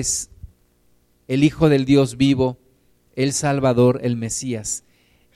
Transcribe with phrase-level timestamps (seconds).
[0.00, 0.30] es
[1.28, 2.58] el Hijo del Dios vivo,
[3.14, 4.82] el Salvador, el Mesías,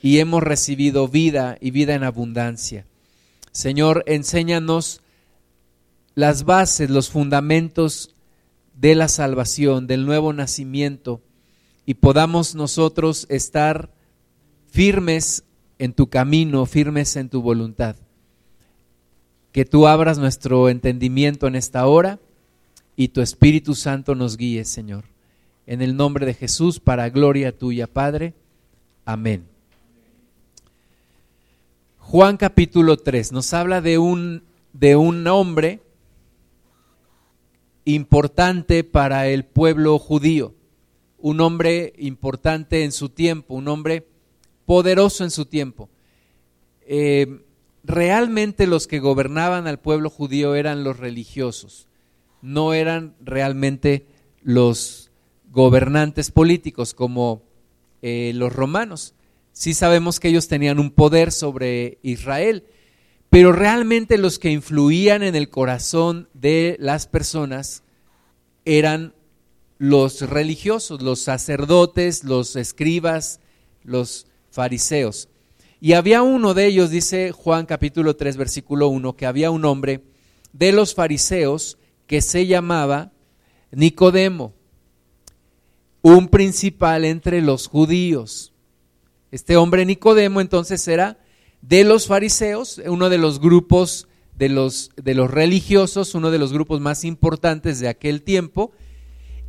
[0.01, 2.85] y hemos recibido vida y vida en abundancia.
[3.53, 5.01] Señor, enséñanos
[6.13, 8.13] las bases, los fundamentos
[8.73, 11.21] de la salvación, del nuevo nacimiento,
[11.85, 13.93] y podamos nosotros estar
[14.67, 15.43] firmes
[15.79, 17.95] en tu camino, firmes en tu voluntad.
[19.53, 22.19] Que tú abras nuestro entendimiento en esta hora
[22.95, 25.05] y tu Espíritu Santo nos guíe, Señor.
[25.67, 28.33] En el nombre de Jesús, para gloria tuya, Padre.
[29.03, 29.45] Amén.
[31.97, 34.43] Juan capítulo 3 nos habla de un,
[34.73, 35.81] de un hombre
[37.83, 40.53] importante para el pueblo judío,
[41.17, 44.07] un hombre importante en su tiempo, un hombre
[44.65, 45.89] poderoso en su tiempo.
[46.81, 47.41] Eh,
[47.83, 51.87] realmente los que gobernaban al pueblo judío eran los religiosos,
[52.45, 54.05] no eran realmente
[54.41, 55.09] los
[55.49, 57.41] gobernantes políticos como
[58.03, 59.15] eh, los romanos.
[59.51, 62.65] Sí sabemos que ellos tenían un poder sobre Israel,
[63.31, 67.83] pero realmente los que influían en el corazón de las personas
[68.63, 69.15] eran
[69.79, 73.39] los religiosos, los sacerdotes, los escribas,
[73.83, 75.29] los fariseos.
[75.81, 80.03] Y había uno de ellos, dice Juan capítulo 3, versículo 1, que había un hombre
[80.53, 81.77] de los fariseos
[82.07, 83.11] que se llamaba
[83.71, 84.53] Nicodemo,
[86.01, 88.53] un principal entre los judíos.
[89.31, 91.17] Este hombre Nicodemo entonces era
[91.61, 96.53] de los fariseos, uno de los grupos de los, de los religiosos, uno de los
[96.53, 98.71] grupos más importantes de aquel tiempo.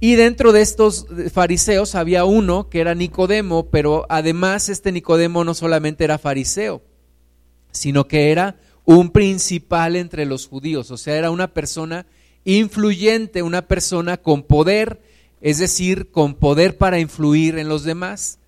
[0.01, 5.55] Y dentro de estos fariseos había uno que era Nicodemo, pero además este Nicodemo no
[5.55, 6.83] solamente era fariseo,
[7.71, 12.07] sino que era un principal entre los judíos, o sea, era una persona
[12.47, 15.02] influyente, una persona con poder,
[15.41, 18.38] es decir, con poder para influir en los demás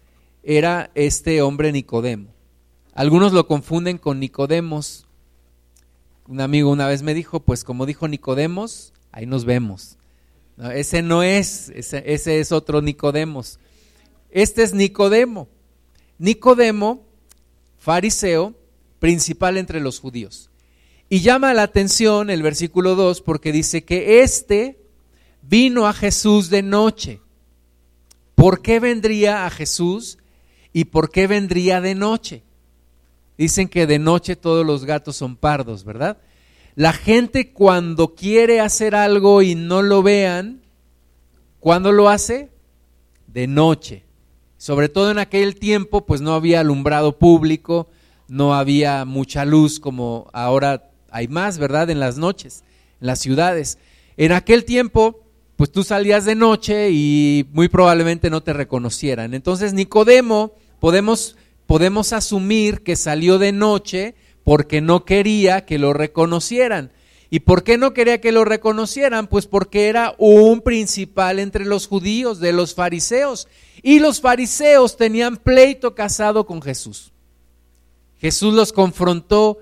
[0.43, 2.29] era este hombre Nicodemo.
[2.95, 5.07] Algunos lo confunden con Nicodemos.
[6.27, 9.99] Un amigo una vez me dijo, pues como dijo Nicodemos, ahí nos vemos.
[10.75, 13.59] ese no es, ese, ese es otro Nicodemos.
[14.31, 15.49] Este es Nicodemo.
[16.19, 17.05] Nicodemo,
[17.79, 18.55] fariseo,
[19.01, 20.51] principal entre los judíos.
[21.09, 24.81] Y llama la atención el versículo 2 porque dice que este
[25.43, 27.21] vino a Jesús de noche.
[28.35, 30.19] ¿Por qué vendría a Jesús
[30.73, 32.43] ¿Y por qué vendría de noche?
[33.37, 36.19] Dicen que de noche todos los gatos son pardos, ¿verdad?
[36.75, 40.63] La gente cuando quiere hacer algo y no lo vean,
[41.61, 42.51] ¿cuándo lo hace?
[43.27, 44.05] De noche.
[44.57, 47.89] Sobre todo en aquel tiempo, pues no había alumbrado público,
[48.29, 51.91] no había mucha luz como ahora hay más, ¿verdad?
[51.91, 52.65] En las noches,
[53.01, 53.79] en las ciudades.
[54.17, 55.21] En aquel tiempo,
[55.57, 59.35] pues tú salías de noche y muy probablemente no te reconocieran.
[59.35, 61.37] Entonces Nicodemo, podemos,
[61.67, 64.15] podemos asumir que salió de noche
[64.45, 66.93] porque no quería que lo reconocieran.
[67.31, 69.27] ¿Y por qué no quería que lo reconocieran?
[69.27, 73.49] Pues porque era un principal entre los judíos, de los fariseos.
[73.83, 77.13] Y los fariseos tenían pleito casado con Jesús.
[78.19, 79.59] Jesús los confrontó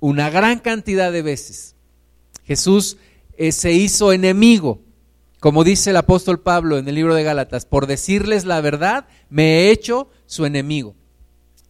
[0.00, 1.74] una gran cantidad de veces.
[2.44, 2.96] Jesús
[3.36, 4.80] eh, se hizo enemigo
[5.40, 9.60] como dice el apóstol Pablo en el libro de Gálatas, por decirles la verdad, me
[9.60, 10.96] he hecho su enemigo.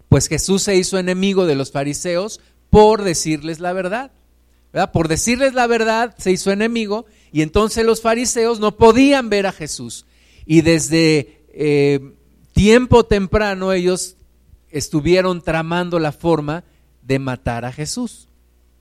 [0.09, 2.41] Pues Jesús se hizo enemigo de los fariseos
[2.71, 4.13] por decirles la verdad.
[4.93, 9.53] Por decirles la verdad se hizo enemigo y entonces los fariseos no podían ver a
[9.53, 10.07] Jesús.
[10.47, 12.15] Y desde eh,
[12.55, 14.17] tiempo temprano ellos
[14.71, 16.65] estuvieron tramando la forma
[17.09, 18.29] de matar a Jesús.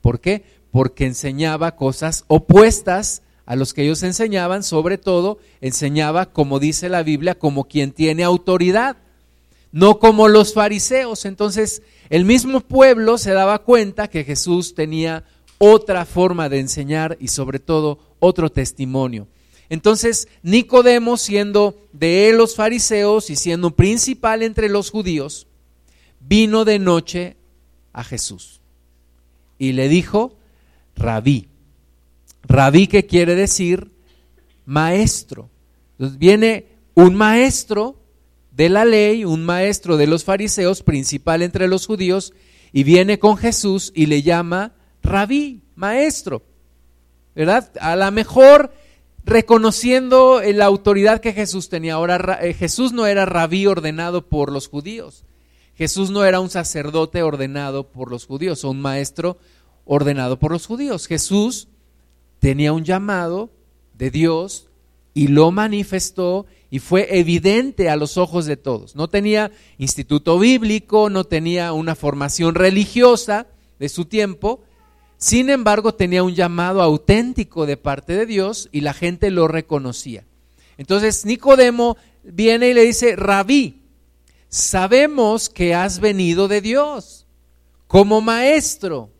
[0.00, 0.44] ¿Por qué?
[0.70, 7.02] Porque enseñaba cosas opuestas a los que ellos enseñaban, sobre todo enseñaba, como dice la
[7.02, 8.98] Biblia, como quien tiene autoridad,
[9.72, 11.24] no como los fariseos.
[11.24, 15.24] Entonces, el mismo pueblo se daba cuenta que Jesús tenía
[15.56, 19.26] otra forma de enseñar y sobre todo otro testimonio.
[19.70, 25.46] Entonces, Nicodemo, siendo de él los fariseos y siendo principal entre los judíos,
[26.20, 27.37] vino de noche
[27.98, 28.60] a Jesús
[29.58, 30.36] y le dijo,
[30.94, 31.48] rabí,
[32.48, 33.90] Rabí que quiere decir
[34.64, 35.50] maestro.
[35.92, 37.96] Entonces viene un maestro
[38.52, 42.32] de la ley, un maestro de los fariseos, principal entre los judíos,
[42.72, 44.72] y viene con Jesús y le llama
[45.02, 46.42] rabí, maestro.
[47.34, 47.70] ¿Verdad?
[47.80, 48.72] A lo mejor
[49.24, 51.94] reconociendo la autoridad que Jesús tenía.
[51.94, 55.24] Ahora eh, Jesús no era rabí ordenado por los judíos.
[55.78, 59.38] Jesús no era un sacerdote ordenado por los judíos o un maestro
[59.84, 61.06] ordenado por los judíos.
[61.06, 61.68] Jesús
[62.40, 63.50] tenía un llamado
[63.94, 64.66] de Dios
[65.14, 68.96] y lo manifestó y fue evidente a los ojos de todos.
[68.96, 73.46] No tenía instituto bíblico, no tenía una formación religiosa
[73.78, 74.64] de su tiempo,
[75.16, 80.24] sin embargo tenía un llamado auténtico de parte de Dios y la gente lo reconocía.
[80.76, 83.78] Entonces Nicodemo viene y le dice, rabí,
[84.48, 87.26] sabemos que has venido de Dios
[87.86, 89.10] como maestro.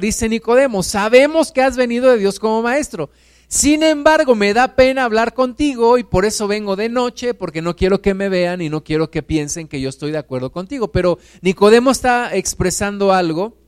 [0.00, 3.10] Dice Nicodemo, sabemos que has venido de Dios como maestro.
[3.48, 7.76] Sin embargo, me da pena hablar contigo y por eso vengo de noche, porque no
[7.76, 10.90] quiero que me vean y no quiero que piensen que yo estoy de acuerdo contigo.
[10.90, 13.58] Pero Nicodemo está expresando algo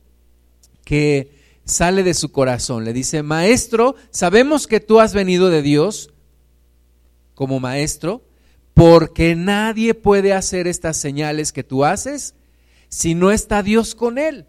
[0.83, 1.31] que
[1.65, 2.85] sale de su corazón.
[2.85, 6.11] Le dice, maestro, sabemos que tú has venido de Dios
[7.35, 8.23] como maestro,
[8.75, 12.35] porque nadie puede hacer estas señales que tú haces
[12.89, 14.45] si no está Dios con él.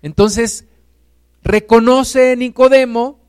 [0.00, 0.64] Entonces,
[1.42, 3.20] reconoce Nicodemo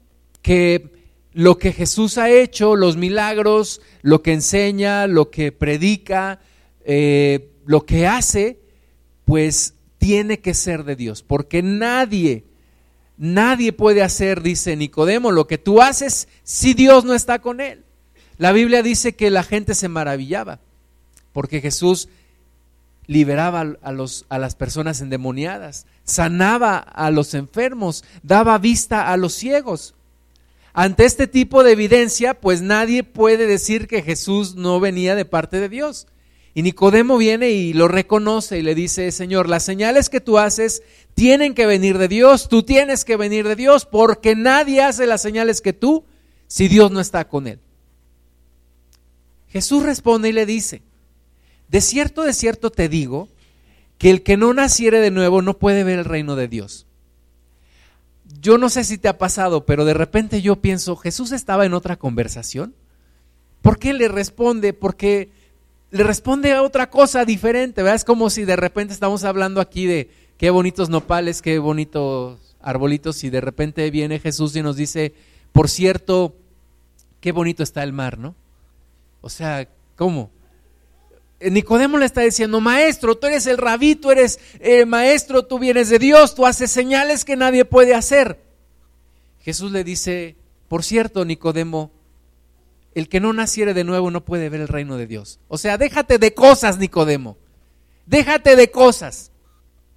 [0.44, 0.92] que
[1.34, 6.42] lo que Jesús ha hecho, los milagros, lo que enseña, lo que predica,
[6.86, 8.60] eh, lo que hace,
[9.26, 12.46] pues tiene que ser de Dios, porque nadie,
[13.18, 17.87] nadie puede hacer, dice Nicodemo, lo que tú haces si Dios no está con él.
[18.38, 20.60] La Biblia dice que la gente se maravillaba,
[21.34, 22.10] porque Jesús
[23.08, 29.96] liberaba a, las personas endemoniadas, sanaba a los enfermos, daba vista a los ciegos.
[30.74, 35.60] Ante este tipo de evidencia, pues nadie puede decir que Jesús no venía de parte
[35.60, 36.06] de Dios.
[36.54, 40.84] Y Nicodemo viene y lo reconoce y le dice, Señor, las señales que tú haces
[41.16, 45.22] tienen que venir de Dios, tú tienes que venir de Dios, porque nadie hace las
[45.22, 46.04] señales que tú
[46.48, 47.60] si Dios no está con él.
[49.50, 50.82] Jesús responde y le dice,
[51.70, 53.30] de cierto, de cierto te digo,
[53.98, 56.88] que el que no naciere de nuevo no puede ver el reino de Dios
[58.42, 61.74] yo no sé si te ha pasado, pero de repente yo pienso, Jesús estaba en
[61.74, 62.74] otra conversación.
[63.62, 64.74] ¿Por qué le responde?
[64.74, 65.30] Porque
[65.92, 67.96] le responde a otra cosa diferente, ¿verdad?
[67.96, 73.24] Es como si de repente estamos hablando aquí de qué bonitos nopales, qué bonitos arbolitos,
[73.24, 75.14] y de repente viene Jesús y nos dice,
[75.52, 76.36] por cierto,
[77.22, 78.36] qué bonito está el mar, ¿no?
[79.22, 80.32] O sea, ¿cómo?
[81.40, 85.60] Eh, Nicodemo le está diciendo, maestro, tú eres el rabí, tú eres eh, maestro, tú
[85.60, 88.40] vienes de Dios, tú haces señales que nadie puede hacer.
[89.42, 90.36] Jesús le dice,
[90.68, 91.92] por cierto, Nicodemo,
[92.96, 95.40] el que no naciere de nuevo no puede ver el reino de Dios.
[95.48, 97.38] O sea, déjate de cosas, Nicodemo.
[98.08, 99.32] Déjate de cosas.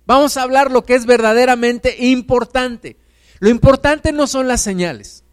[0.06, 2.96] Vamos a hablar lo que es verdaderamente importante.
[3.38, 5.24] Lo importante no son las señales.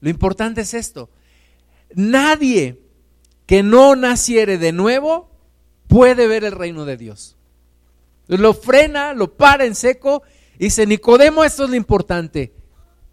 [0.00, 1.08] Lo importante es esto.
[1.94, 2.80] Nadie
[3.46, 5.30] que no naciere de nuevo
[5.86, 7.36] puede ver el reino de Dios.
[8.26, 10.22] Lo frena, lo para en seco
[10.58, 12.52] y dice, Nicodemo, esto es lo importante.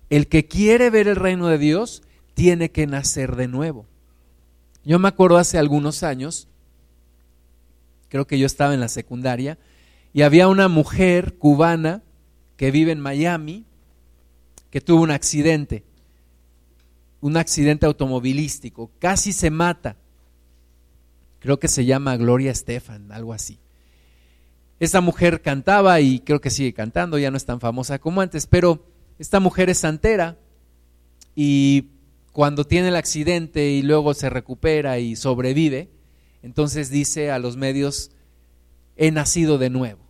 [0.09, 3.85] El que quiere ver el reino de Dios tiene que nacer de nuevo.
[4.83, 6.47] Yo me acuerdo hace algunos años,
[8.09, 9.57] creo que yo estaba en la secundaria,
[10.13, 12.03] y había una mujer cubana
[12.57, 13.65] que vive en Miami
[14.69, 15.83] que tuvo un accidente,
[17.25, 19.97] un accidente automovilístico, casi se mata
[21.45, 23.59] creo que se llama Gloria Estefan, algo así.
[24.79, 28.47] Esta mujer cantaba y creo que sigue cantando, ya no es tan famosa como antes,
[28.47, 28.87] pero
[29.19, 30.39] esta mujer es santera
[31.35, 31.89] y
[32.31, 35.91] cuando tiene el accidente y luego se recupera y sobrevive,
[36.41, 38.11] entonces dice a los medios,
[38.97, 40.01] he nacido de nuevo.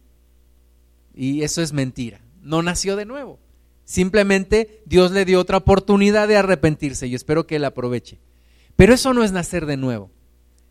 [1.13, 3.39] Y eso es mentira, no nació de nuevo.
[3.86, 8.20] Simplemente Dios le dio otra oportunidad de arrepentirse y espero que él aproveche.
[8.75, 10.10] Pero eso no es nacer de nuevo.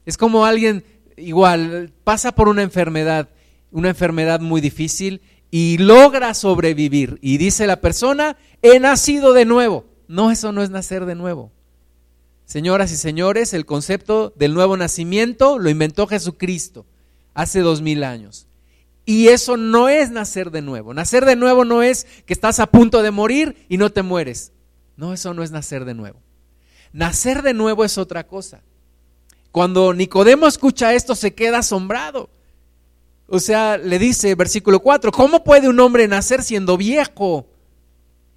[0.04, 0.85] Es como alguien
[1.16, 3.30] igual pasa por una enfermedad,
[3.71, 7.18] una enfermedad muy difícil y logra sobrevivir.
[7.23, 9.87] Y dice la persona, he nacido de nuevo.
[10.09, 11.52] No, eso no es nacer de nuevo.
[12.44, 16.85] Señoras y señores, el concepto del nuevo nacimiento lo inventó Jesucristo
[17.33, 18.49] hace dos mil años.
[19.06, 20.94] Y eso no es nacer de nuevo.
[20.94, 24.52] Nacer de nuevo no es que estás a punto de morir y no te mueres.
[24.96, 26.20] No, eso no es nacer de nuevo.
[26.92, 28.62] Nacer de nuevo es otra cosa.
[29.50, 32.30] Cuando Nicodemo escucha esto se queda asombrado.
[33.26, 37.46] O sea, le dice, versículo 4, ¿cómo puede un hombre nacer siendo viejo?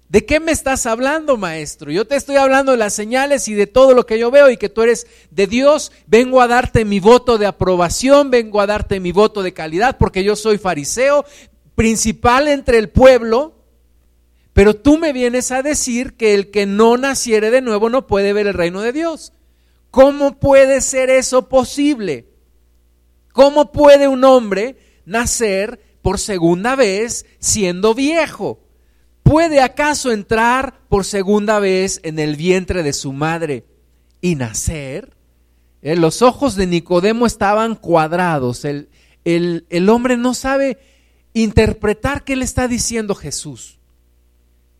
[0.08, 1.90] ¿De qué me estás hablando, maestro?
[1.90, 4.56] Yo te estoy hablando de las señales y de todo lo que yo veo y
[4.56, 5.92] que tú eres de Dios.
[6.06, 10.24] Vengo a darte mi voto de aprobación, vengo a darte mi voto de calidad porque
[10.24, 11.26] yo soy fariseo,
[11.74, 13.56] principal entre el pueblo.
[14.54, 18.32] Pero tú me vienes a decir que el que no naciere de nuevo no puede
[18.32, 19.34] ver el reino de Dios.
[19.90, 22.26] ¿Cómo puede ser eso posible?
[23.34, 28.67] ¿Cómo puede un hombre nacer por segunda vez siendo viejo?
[29.28, 33.66] Puede acaso entrar por segunda vez en el vientre de su madre
[34.22, 35.12] y nacer?
[35.82, 38.64] Eh, los ojos de Nicodemo estaban cuadrados.
[38.64, 38.88] El,
[39.26, 40.78] el, el hombre no sabe
[41.34, 43.78] interpretar qué le está diciendo Jesús.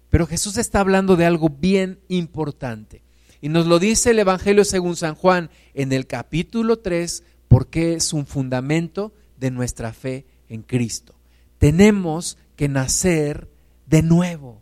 [0.08, 3.02] Pero Jesús está hablando de algo bien importante.
[3.42, 8.14] Y nos lo dice el Evangelio según San Juan en el capítulo 3, porque es
[8.14, 11.14] un fundamento de nuestra fe en Cristo.
[11.58, 13.48] Tenemos que nacer
[13.88, 14.60] de nuevo.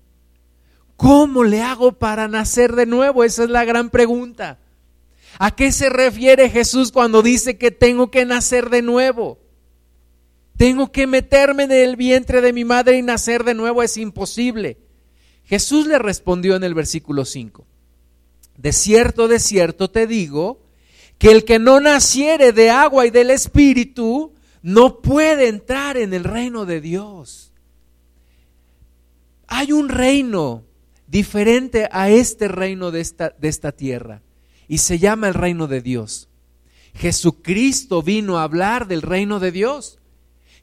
[0.97, 3.25] ¿Cómo le hago para nacer de nuevo?
[3.25, 4.59] Esa es la gran pregunta.
[5.39, 9.39] ¿A qué se refiere Jesús cuando dice que tengo que nacer de nuevo?
[10.57, 13.83] Tengo que meterme en el vientre de mi madre y nacer de nuevo.
[13.83, 14.79] Es imposible.
[15.45, 17.67] Jesús le respondió en el versículo 5.
[18.57, 20.63] De cierto, de cierto te digo,
[21.19, 26.25] que el que no naciere de agua y del Espíritu no puede entrar en el
[26.25, 27.53] reino de Dios.
[29.47, 30.65] Hay un reino
[31.07, 34.23] diferente a este reino de esta, de esta tierra
[34.69, 36.29] y se llama el reino de Dios.
[36.95, 39.99] Jesucristo vino a hablar del reino de Dios.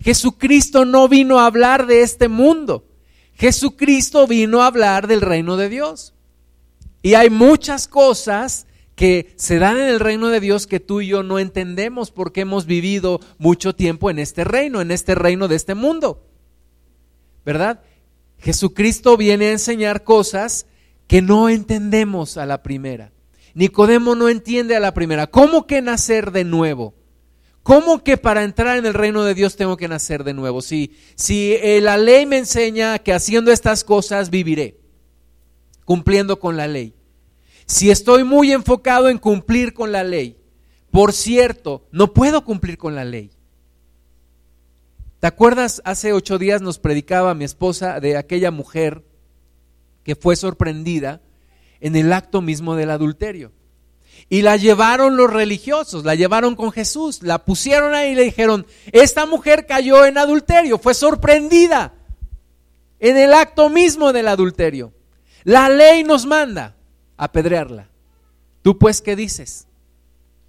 [0.01, 2.85] Jesucristo no vino a hablar de este mundo.
[3.35, 6.13] Jesucristo vino a hablar del reino de Dios.
[7.01, 11.07] Y hay muchas cosas que se dan en el reino de Dios que tú y
[11.07, 15.55] yo no entendemos porque hemos vivido mucho tiempo en este reino, en este reino de
[15.55, 16.27] este mundo.
[17.45, 17.81] ¿Verdad?
[18.43, 20.65] Jesucristo viene a enseñar cosas
[21.07, 23.13] que no entendemos a la primera.
[23.53, 25.27] Nicodemo no entiende a la primera.
[25.27, 26.93] ¿Cómo que nacer de nuevo?
[27.61, 30.61] ¿Cómo que para entrar en el reino de Dios tengo que nacer de nuevo?
[30.61, 34.77] Si, si eh, la ley me enseña que haciendo estas cosas viviré,
[35.85, 36.93] cumpliendo con la ley.
[37.65, 40.35] Si estoy muy enfocado en cumplir con la ley,
[40.91, 43.31] por cierto, no puedo cumplir con la ley.
[45.23, 45.81] ¿Te acuerdas?
[45.85, 49.05] Hace ocho días nos predicaba mi esposa de aquella mujer
[50.03, 51.21] que fue sorprendida
[51.79, 53.53] en el acto mismo del adulterio.
[54.27, 58.67] Y la llevaron los religiosos, la llevaron con Jesús, la pusieron ahí y le dijeron,
[58.91, 61.93] esta mujer cayó en adulterio, fue sorprendida
[62.99, 64.91] en el acto mismo del adulterio.
[65.45, 66.75] La ley nos manda
[67.15, 67.87] apedrearla.
[68.61, 69.67] ¿Tú pues qué dices?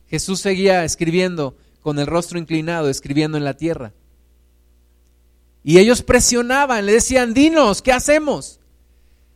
[0.08, 3.92] Jesús seguía escribiendo con el rostro inclinado, escribiendo en la tierra.
[5.64, 8.60] Y ellos presionaban, le decían, dinos, ¿qué hacemos?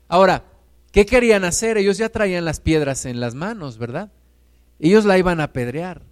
[0.06, 0.44] Ahora,
[0.92, 1.76] ¿Qué querían hacer?
[1.76, 4.10] Ellos ya traían las piedras en las manos, ¿verdad?
[4.78, 6.02] Ellos la iban a apedrear.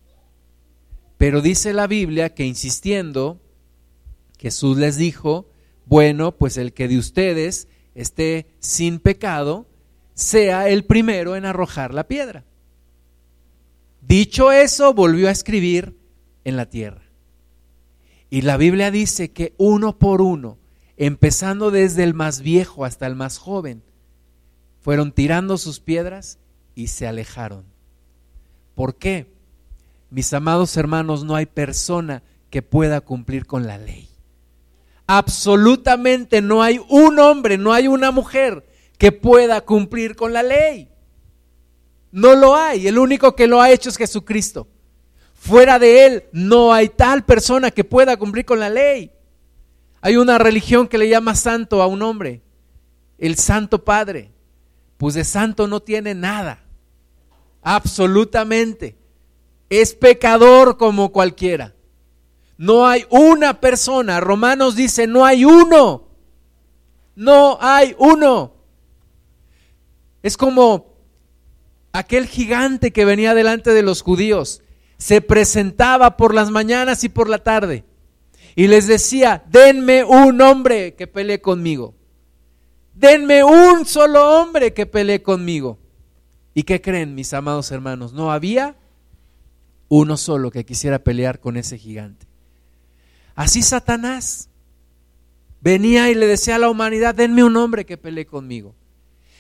[1.19, 3.41] Pero dice la Biblia que insistiendo,
[4.39, 5.51] Jesús les dijo,
[5.87, 9.67] bueno, pues el que de ustedes esté sin pecado,
[10.15, 12.45] sea el primero en arrojar la piedra.
[14.03, 15.97] Dicho eso, volvió a escribir
[16.45, 17.06] en la tierra.
[18.31, 20.59] Y la Biblia dice que uno por uno,
[20.97, 23.83] empezando desde el más viejo hasta el más joven,
[24.81, 26.39] fueron tirando sus piedras
[26.75, 27.65] y se alejaron.
[28.75, 29.27] ¿Por qué?
[30.11, 34.09] Mis amados hermanos, no hay persona que pueda cumplir con la ley.
[35.07, 38.67] Absolutamente no hay un hombre, no hay una mujer
[38.99, 40.89] que pueda cumplir con la ley.
[42.11, 42.87] No lo hay.
[42.87, 44.69] El único que lo ha hecho es Jesucristo.
[45.47, 49.13] Fuera de Él no hay tal persona que pueda cumplir con la ley.
[50.01, 52.43] Hay una religión que le llama santo a un hombre,
[53.19, 54.33] el Santo Padre
[54.97, 56.61] pues de santo no tiene nada.
[57.63, 58.97] Absolutamente.
[59.69, 61.75] Es pecador como cualquiera.
[62.57, 64.21] No hay una persona.
[64.21, 66.09] Romanos dice, no hay uno.
[67.15, 68.55] No hay uno.
[70.23, 70.95] Es como
[71.93, 74.63] aquel gigante que venía delante de los judíos.
[74.99, 77.85] Se presentaba por las mañanas y por la tarde.
[78.55, 81.95] Y les decía, denme un hombre que pelee conmigo.
[82.95, 85.79] Denme un solo hombre que pelee conmigo.
[86.55, 88.15] ¿Y qué creen, mis amados hermanos?
[88.15, 88.77] No había
[89.89, 92.27] uno solo que quisiera pelear con ese gigante.
[93.35, 94.49] Así Satanás
[95.61, 98.75] venía y le decía a la humanidad, denme un hombre que pelee conmigo.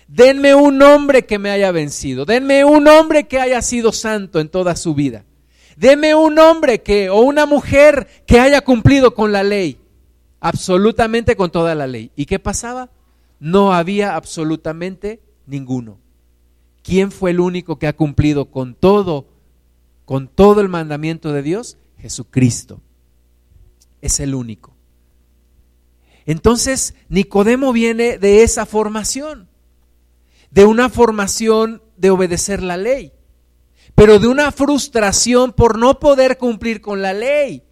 [0.09, 2.27] Denme un hombre que me haya vencido.
[2.27, 5.25] Denme un hombre que haya sido santo en toda su vida.
[5.77, 9.79] Denme un hombre que o una mujer que haya cumplido con la ley,
[10.41, 12.11] absolutamente con toda la ley.
[12.17, 12.91] ¿Y qué pasaba?
[13.39, 15.99] no había absolutamente ninguno.
[16.83, 19.27] ¿Quién fue el único que ha cumplido con todo,
[20.05, 21.79] con todo el mandamiento de Dios?
[21.99, 22.81] Jesucristo.
[24.01, 24.75] Es el único.
[26.27, 29.49] Entonces, Nicodemo viene de esa formación,
[30.51, 33.13] de una formación de obedecer la ley,
[33.97, 37.63] pero de una frustración por no poder cumplir con la ley.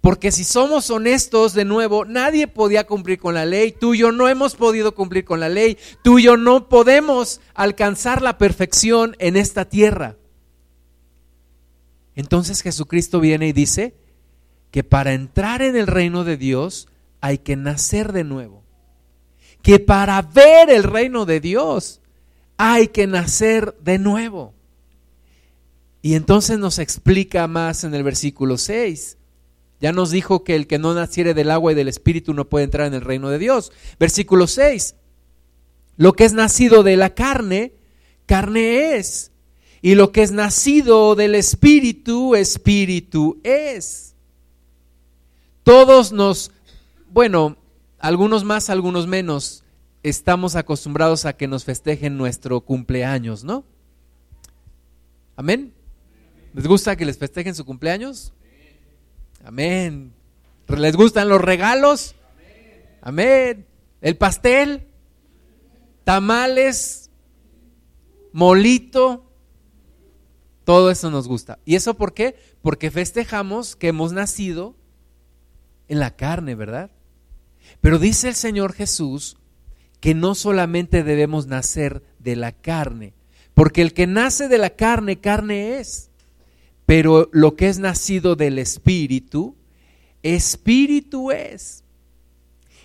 [0.00, 3.70] Porque si somos honestos, de nuevo, nadie podía cumplir con la ley.
[3.78, 5.76] Tú y yo no hemos podido cumplir con la ley.
[6.02, 10.16] Tú y yo no podemos alcanzar la perfección en esta tierra.
[12.14, 13.94] Entonces Jesucristo viene y dice
[14.70, 16.88] que para entrar en el reino de Dios
[17.20, 18.64] hay que nacer de nuevo.
[19.60, 22.00] Que para ver el reino de Dios
[22.56, 24.54] hay que nacer de nuevo.
[26.02, 29.18] Y entonces nos explica más en el versículo 6
[29.80, 32.64] ya nos dijo que el que no naciere del agua y del espíritu no puede
[32.64, 33.72] entrar en el reino de Dios.
[33.98, 34.94] Versículo 6.
[35.96, 37.72] Lo que es nacido de la carne,
[38.26, 39.32] carne es.
[39.80, 44.14] Y lo que es nacido del espíritu, espíritu es.
[45.62, 46.52] Todos nos,
[47.10, 47.56] bueno,
[47.98, 49.64] algunos más, algunos menos,
[50.02, 53.64] estamos acostumbrados a que nos festejen nuestro cumpleaños, ¿no?
[55.36, 55.72] Amén.
[56.54, 58.32] ¿Les gusta que les festejen su cumpleaños?
[59.44, 60.12] Amén.
[60.68, 62.14] ¿Les gustan los regalos?
[63.00, 63.66] Amén.
[64.00, 64.86] El pastel,
[66.04, 67.10] tamales,
[68.32, 69.30] molito,
[70.64, 71.58] todo eso nos gusta.
[71.64, 72.36] ¿Y eso por qué?
[72.62, 74.76] Porque festejamos que hemos nacido
[75.88, 76.90] en la carne, ¿verdad?
[77.80, 79.36] Pero dice el Señor Jesús
[80.00, 83.14] que no solamente debemos nacer de la carne,
[83.54, 86.09] porque el que nace de la carne, carne es.
[86.90, 89.54] Pero lo que es nacido del Espíritu,
[90.24, 91.84] Espíritu es.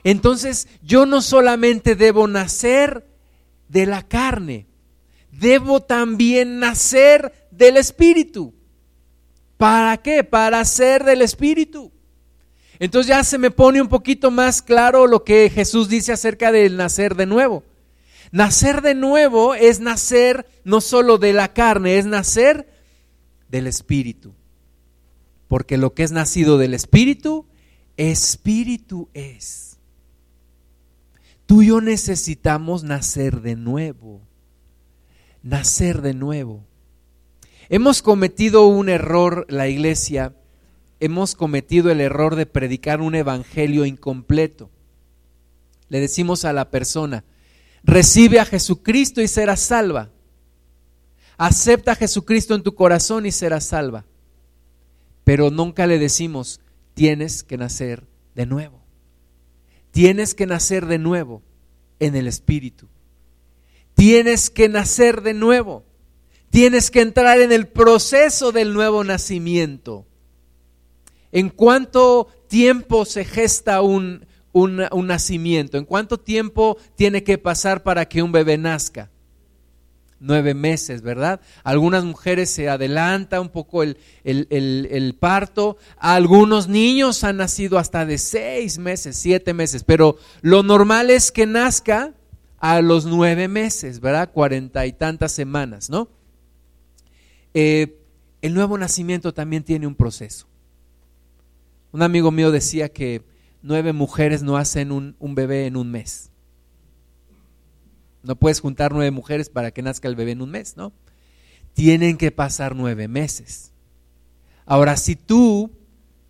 [0.04, 3.04] Entonces yo no solamente debo nacer
[3.68, 4.68] de la carne,
[5.32, 8.54] debo también nacer del Espíritu.
[9.58, 10.24] ¿Para qué?
[10.24, 11.92] Para ser del Espíritu.
[12.78, 16.78] Entonces ya se me pone un poquito más claro lo que Jesús dice acerca del
[16.78, 17.64] nacer de nuevo.
[18.32, 22.75] Nacer de nuevo es nacer no solo de la carne, es nacer
[23.50, 24.34] del Espíritu.
[25.48, 27.46] Porque lo que es nacido del Espíritu,
[27.98, 29.78] Espíritu es.
[31.46, 34.22] Tú y yo necesitamos nacer de nuevo.
[35.44, 36.64] Nacer de nuevo.
[37.70, 40.36] Hemos cometido un error, la iglesia,
[41.00, 44.70] hemos cometido el error de predicar un evangelio incompleto.
[45.90, 47.24] Le decimos a la persona,
[47.84, 50.10] recibe a Jesucristo y será salva.
[51.38, 54.06] Acepta a Jesucristo en tu corazón y serás salva.
[55.24, 56.62] Pero nunca le decimos,
[56.94, 58.04] tienes que nacer
[58.36, 58.82] de nuevo.
[59.92, 61.42] Tienes que nacer de nuevo
[62.00, 62.88] en el Espíritu.
[63.96, 65.84] Tienes que nacer de nuevo.
[66.50, 70.06] Tienes que entrar en el proceso del nuevo nacimiento.
[71.32, 75.78] ¿En cuánto tiempo se gesta un, un, un nacimiento?
[75.78, 79.10] ¿En cuánto tiempo tiene que pasar para que un bebé nazca?
[80.20, 81.42] Nueve meses, ¿verdad?
[81.64, 88.18] algunas mujeres se adelanta un poco el, el, parto, algunos niños han nacido hasta de
[88.18, 92.14] seis meses, siete meses, pero lo normal es que nazca
[92.60, 94.32] a los nueve meses, ¿verdad?
[94.32, 96.10] Cuarenta y tantas semanas, ¿no?
[97.54, 98.00] Eh,
[98.42, 100.48] el nuevo nacimiento también tiene un proceso.
[101.92, 103.24] Un amigo mío decía que
[103.62, 106.32] nueve mujeres no hacen un, un bebé en un mes.
[108.26, 110.94] No puedes juntar nueve mujeres para que nazca el bebé en un mes, ¿no?
[111.74, 113.72] Tienen que pasar nueve meses.
[114.66, 115.72] Ahora, si tú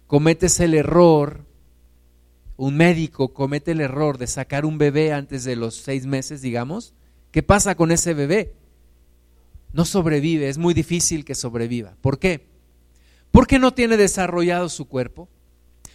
[0.08, 1.45] cometes el error,
[2.58, 6.93] un médico comete el error de sacar un bebé antes de los seis meses, digamos,
[7.31, 8.53] ¿qué pasa con ese bebé?
[9.73, 11.95] No sobrevive, es muy difícil que sobreviva.
[12.01, 12.47] ¿Por qué?
[13.31, 15.27] Porque no tiene desarrollado su cuerpo.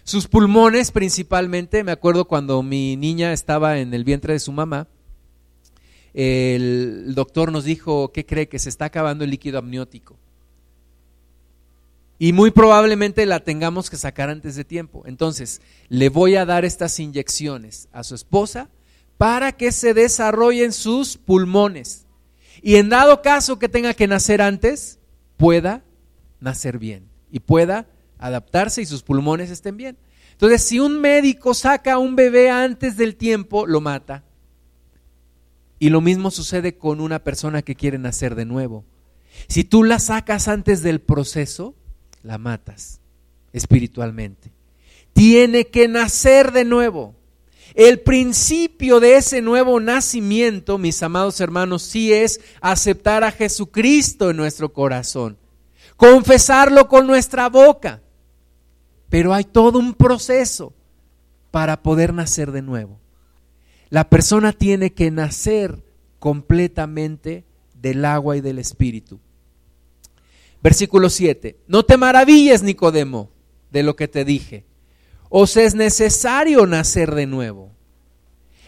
[0.04, 4.88] Sus pulmones principalmente, me acuerdo cuando mi niña estaba en el vientre de su mamá,
[6.14, 8.48] el doctor nos dijo, ¿qué cree?
[8.48, 10.16] Que se está acabando el líquido amniótico.
[12.18, 15.04] Y muy probablemente la tengamos que sacar antes de tiempo.
[15.06, 18.68] Entonces, le voy a dar estas inyecciones a su esposa
[19.16, 22.04] para que se desarrollen sus pulmones.
[22.62, 24.98] Y en dado caso que tenga que nacer antes,
[25.38, 25.82] pueda
[26.40, 27.86] nacer bien y pueda
[28.18, 29.96] adaptarse y sus pulmones estén bien.
[30.32, 34.24] Entonces, si un médico saca a un bebé antes del tiempo, lo mata.
[35.80, 38.84] Y lo mismo sucede con una persona que quiere nacer de nuevo.
[39.48, 41.74] Si tú la sacas antes del proceso,
[42.22, 43.00] la matas
[43.54, 44.52] espiritualmente.
[45.14, 47.14] Tiene que nacer de nuevo.
[47.74, 54.36] El principio de ese nuevo nacimiento, mis amados hermanos, sí es aceptar a Jesucristo en
[54.36, 55.38] nuestro corazón,
[55.96, 58.02] confesarlo con nuestra boca.
[59.08, 60.74] Pero hay todo un proceso
[61.50, 63.00] para poder nacer de nuevo.
[63.90, 65.82] La persona tiene que nacer
[66.20, 69.18] completamente del agua y del espíritu.
[70.62, 71.56] Versículo 7.
[71.66, 73.30] No te maravilles, Nicodemo,
[73.70, 74.64] de lo que te dije.
[75.28, 77.70] os es necesario nacer de nuevo.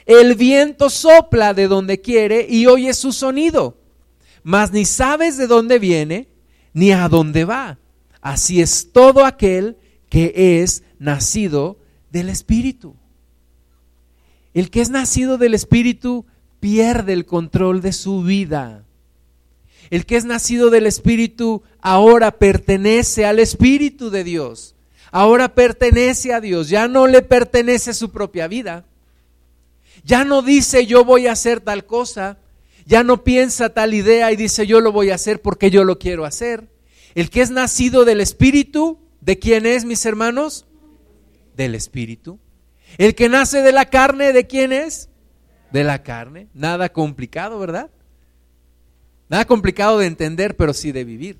[0.07, 3.77] El viento sopla de donde quiere y oye su sonido,
[4.43, 6.29] mas ni sabes de dónde viene
[6.73, 7.79] ni a dónde va.
[8.21, 9.77] Así es todo aquel
[10.09, 11.79] que es nacido
[12.11, 12.97] del Espíritu.
[14.55, 16.27] El que es nacido del Espíritu
[16.61, 18.85] pierde el control de su vida.
[19.91, 24.75] El que es nacido del Espíritu ahora pertenece al Espíritu de Dios.
[25.11, 26.69] Ahora pertenece a Dios.
[26.69, 28.85] Ya no le pertenece su propia vida.
[30.05, 32.39] Ya no dice yo voy a hacer tal cosa.
[32.87, 35.99] Ya no piensa tal idea y dice yo lo voy a hacer porque yo lo
[35.99, 36.69] quiero hacer.
[37.15, 40.65] El que es nacido del Espíritu, ¿de quién es, mis hermanos?
[41.57, 42.39] Del Espíritu.
[42.99, 45.09] El que nace de la carne, ¿de quién es?
[45.71, 46.49] De la carne.
[46.55, 47.91] Nada complicado, ¿verdad?
[49.29, 51.39] Nada complicado de entender, pero sí de vivir.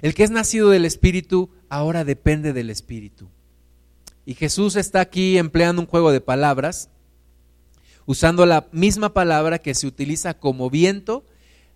[0.00, 3.28] El que es nacido del Espíritu ahora depende del Espíritu.
[4.24, 6.88] Y Jesús está aquí empleando un juego de palabras,
[8.06, 11.24] usando la misma palabra que se utiliza como viento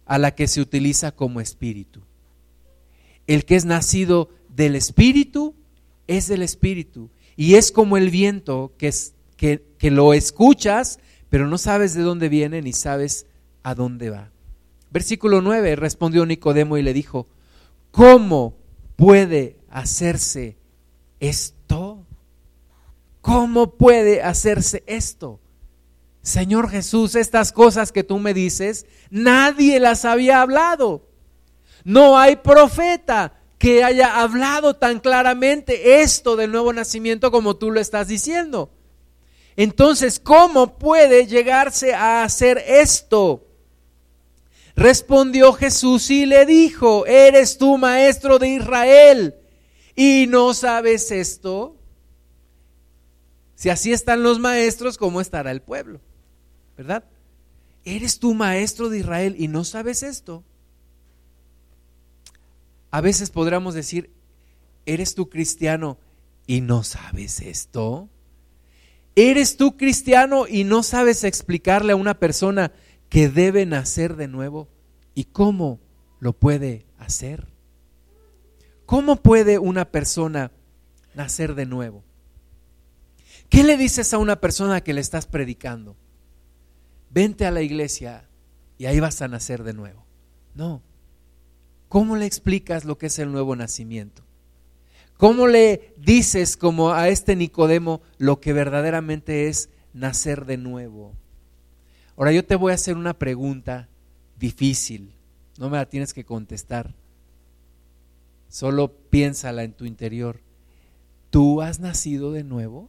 [0.07, 2.03] a la que se utiliza como espíritu.
[3.27, 5.55] El que es nacido del Espíritu
[6.07, 7.11] es del Espíritu.
[7.37, 12.03] Y es como el viento que, es, que, que lo escuchas, pero no sabes de
[12.03, 13.27] dónde viene ni sabes
[13.62, 14.31] a dónde va.
[14.90, 17.27] Versículo 9, respondió Nicodemo y le dijo,
[17.90, 18.55] ¿cómo
[18.96, 20.57] puede hacerse
[21.20, 22.05] esto?
[23.20, 25.40] ¿Cómo puede hacerse esto?
[26.22, 31.09] Señor Jesús, estas cosas que tú me dices, nadie las había hablado.
[31.85, 37.81] No hay profeta que haya hablado tan claramente esto del nuevo nacimiento como tú lo
[37.81, 38.70] estás diciendo.
[39.57, 43.47] Entonces, ¿cómo puede llegarse a hacer esto?
[44.75, 49.35] Respondió Jesús y le dijo, ¿eres tú maestro de Israel
[49.95, 51.77] y no sabes esto?
[53.55, 56.01] Si así están los maestros, ¿cómo estará el pueblo?
[56.77, 57.05] ¿Verdad?
[57.87, 60.45] ¿Eres tú maestro de Israel y no sabes esto?
[62.90, 64.11] A veces podríamos decir,
[64.85, 65.97] ¿eres tú cristiano
[66.47, 68.11] y no sabes esto?
[69.16, 72.72] ¿Eres tú cristiano y no sabes explicarle a una persona
[73.09, 74.68] que debe nacer de nuevo.
[75.14, 75.81] ¿Y cómo
[76.20, 77.48] lo puede hacer?
[78.85, 80.52] ¿Cómo puede una persona
[81.14, 82.05] nacer de nuevo?
[83.48, 85.96] ¿Qué le dices a una persona que le estás predicando?
[87.11, 88.29] Vente a la iglesia
[88.76, 90.05] y ahí vas a nacer de nuevo.
[90.55, 90.83] No.
[91.88, 94.26] ¿Cómo le explicas lo que es el nuevo nacimiento?
[95.16, 101.14] ¿Cómo le dices como a este Nicodemo lo que verdaderamente es nacer de nuevo?
[102.16, 103.88] Ahora yo te voy a hacer una pregunta
[104.38, 105.12] difícil,
[105.59, 106.94] no me la tienes que contestar,
[108.48, 110.40] solo piénsala en tu interior.
[111.31, 112.88] ¿Tú has nacido de nuevo?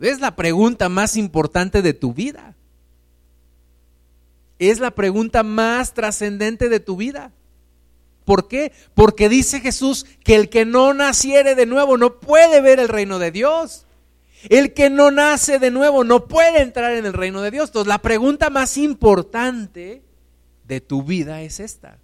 [0.00, 2.54] Es la pregunta más importante de tu vida.
[4.58, 7.32] Es la pregunta más trascendente de tu vida.
[8.28, 8.72] ¿Por qué?
[8.92, 13.18] Porque dice Jesús que el que no naciere de nuevo no puede ver el reino
[13.18, 13.86] de Dios.
[14.50, 17.70] El que no nace de nuevo no puede entrar en el reino de Dios.
[17.70, 20.02] Entonces, la pregunta más importante
[20.64, 21.96] de tu vida es esta.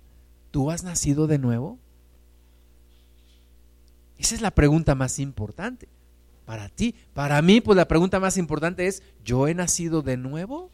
[0.50, 1.78] ¿Tú has nacido de nuevo?
[4.16, 5.88] Esa es la pregunta más importante
[6.46, 6.94] para ti.
[7.12, 10.70] Para mí, pues la pregunta más importante es, ¿yo he nacido de nuevo?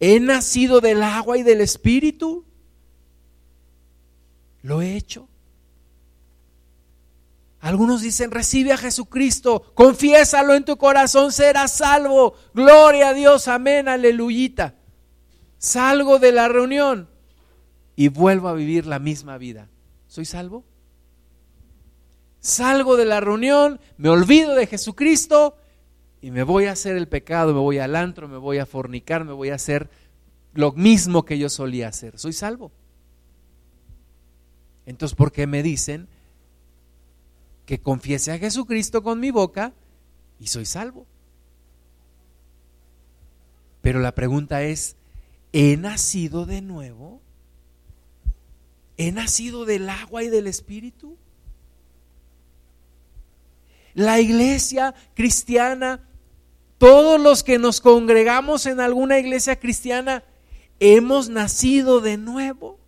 [0.00, 2.44] ¿He nacido del agua y del espíritu?
[4.62, 5.28] ¿Lo he hecho?
[7.60, 12.34] Algunos dicen, recibe a Jesucristo, confiésalo en tu corazón, serás salvo.
[12.54, 14.74] Gloria a Dios, amén, aleluyita.
[15.58, 17.08] Salgo de la reunión
[17.94, 19.68] y vuelvo a vivir la misma vida.
[20.08, 20.64] ¿Soy salvo?
[22.40, 25.56] Salgo de la reunión, me olvido de Jesucristo
[26.20, 29.24] y me voy a hacer el pecado, me voy al antro, me voy a fornicar,
[29.24, 29.88] me voy a hacer
[30.52, 32.18] lo mismo que yo solía hacer.
[32.18, 32.72] ¿Soy salvo?
[34.86, 36.08] Entonces, ¿por qué me dicen
[37.66, 39.72] que confiese a Jesucristo con mi boca
[40.38, 41.06] y soy salvo.
[43.80, 44.96] Pero la pregunta es,
[45.52, 47.20] ¿he nacido de nuevo?
[48.96, 51.16] ¿He nacido del agua y del espíritu?
[53.94, 56.00] La iglesia cristiana,
[56.78, 60.24] todos los que nos congregamos en alguna iglesia cristiana,
[60.80, 62.78] hemos nacido de nuevo.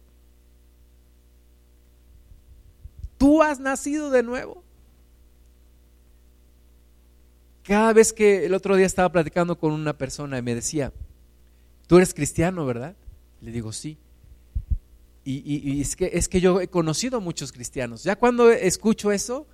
[3.25, 4.63] ¿Tú has nacido de nuevo?
[7.63, 10.93] Cada vez que el otro día estaba platicando con una persona y me decía,
[11.87, 12.95] tú eres cristiano, ¿verdad?
[13.41, 13.97] Le digo, sí.
[15.25, 18.05] Y, es, que, es que yo he conocido muchos cristianos.
[18.05, 19.47] Ya cuando escucho eso,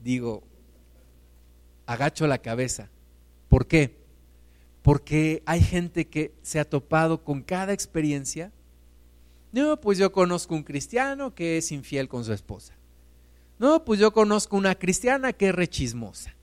[0.00, 0.44] digo,
[1.84, 2.90] agacho la cabeza.
[3.48, 3.96] ¿Por qué?
[4.82, 8.52] Porque hay gente que se ha topado con cada experiencia.
[9.52, 12.74] No, pues yo conozco un cristiano que es infiel con su esposa.
[13.58, 16.34] No, pues yo conozco una cristiana que es rechismosa.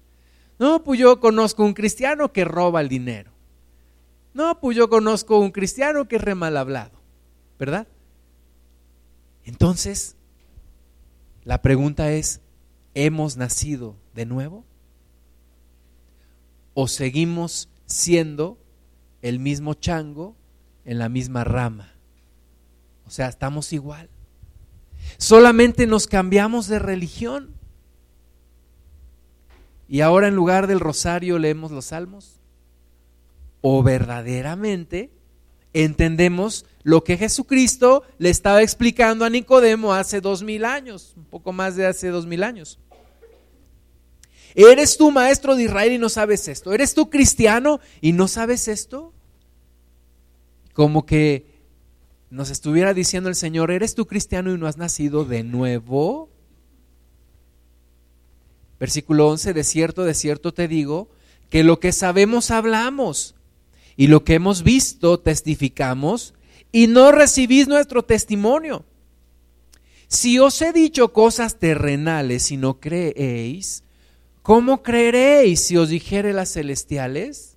[0.58, 3.32] No, pues yo conozco un cristiano que roba el dinero.
[4.34, 7.00] No, pues yo conozco un cristiano que es remal hablado.
[7.58, 7.88] ¿Verdad?
[9.46, 10.16] Entonces,
[11.44, 12.42] la pregunta es,
[12.96, 14.66] ¿hemos nacido de nuevo?
[16.74, 18.58] ¿O seguimos siendo
[19.22, 20.36] el mismo chango
[20.84, 21.95] en la misma rama?
[23.08, 24.10] O sea, estamos igual.
[25.18, 27.52] Solamente nos cambiamos de religión.
[29.88, 32.40] Y ahora en lugar del rosario leemos los salmos.
[33.62, 35.12] O verdaderamente
[35.74, 41.52] entendemos lo que Jesucristo le estaba explicando a Nicodemo hace dos mil años, un poco
[41.52, 42.80] más de hace dos mil años.
[44.56, 46.74] ¿Eres tú maestro de Israel y no sabes esto?
[46.74, 49.14] ¿Eres tú cristiano y no sabes esto?
[50.74, 51.55] Como que
[52.36, 56.30] nos estuviera diciendo el Señor, ¿eres tú cristiano y no has nacido de nuevo?
[58.78, 61.08] Versículo 11, de cierto, de cierto te digo,
[61.50, 63.36] que lo que sabemos hablamos
[63.96, 66.34] y lo que hemos visto testificamos
[66.74, 68.84] y no recibís nuestro testimonio.
[70.10, 73.84] Si os he dicho cosas terrenales y no creéis,
[74.42, 77.56] ¿cómo creeréis si os dijere las celestiales?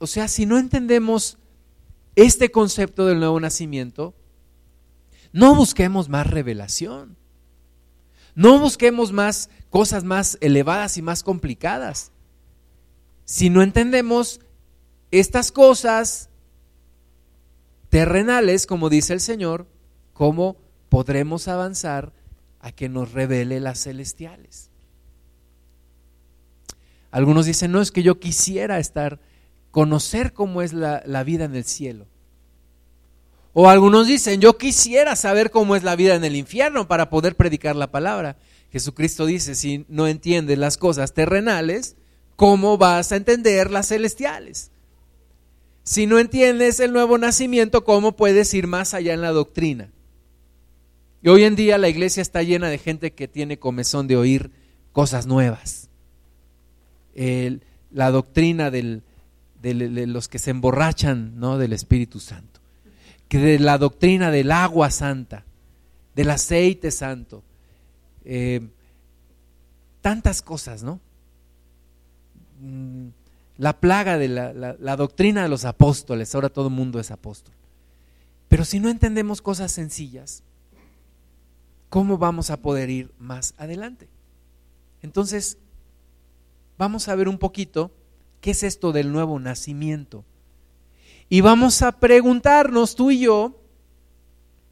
[0.00, 1.38] O sea, si no entendemos
[2.16, 4.14] este concepto del nuevo nacimiento,
[5.32, 7.16] no busquemos más revelación.
[8.34, 12.10] No busquemos más cosas más elevadas y más complicadas.
[13.24, 14.40] Si no entendemos
[15.10, 16.28] estas cosas
[17.88, 19.66] terrenales, como dice el Señor,
[20.12, 20.56] ¿cómo
[20.88, 22.12] podremos avanzar
[22.60, 24.70] a que nos revele las celestiales?
[27.12, 29.20] Algunos dicen, no, es que yo quisiera estar,
[29.74, 32.06] conocer cómo es la, vida en el cielo.
[33.54, 37.34] O algunos dicen, yo quisiera saber cómo es la vida en el infierno para poder
[37.34, 38.36] predicar la palabra.
[38.70, 41.96] Jesucristo dice, si no entiendes las cosas terrenales,
[42.36, 44.70] ¿cómo vas a entender las celestiales?
[45.82, 49.90] Si no entiendes el nuevo nacimiento, ¿cómo puedes ir más allá en la doctrina?
[51.20, 54.52] Y hoy en día la iglesia está llena de gente que tiene comezón de oír
[54.92, 55.88] cosas nuevas.
[57.90, 58.70] la doctrina
[59.72, 61.58] de los que se emborrachan ¿no?
[61.58, 62.54] del Espíritu Santo
[63.28, 65.44] que de la doctrina del agua santa,
[66.14, 67.42] del aceite santo,
[68.24, 68.68] eh,
[70.00, 71.00] tantas cosas, ¿no?
[72.60, 73.08] Mm,
[73.56, 77.54] la plaga de la, la doctrina de los apóstoles, ahora todo el mundo es apóstol.
[78.48, 80.42] Pero si no entendemos cosas sencillas,
[81.88, 84.08] ¿cómo vamos a poder ir más adelante?
[85.02, 85.58] Entonces,
[86.78, 87.92] vamos a ver un poquito
[88.44, 90.22] qué es esto del nuevo nacimiento.
[91.30, 93.58] Y vamos a preguntarnos tú y yo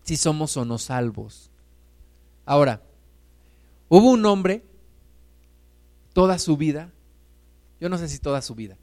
[0.02, 1.50] si somos o no salvos.
[2.44, 2.82] Ahora,
[3.88, 4.62] hubo un hombre
[6.12, 6.92] toda su vida,
[7.80, 8.76] yo no sé si toda su vida,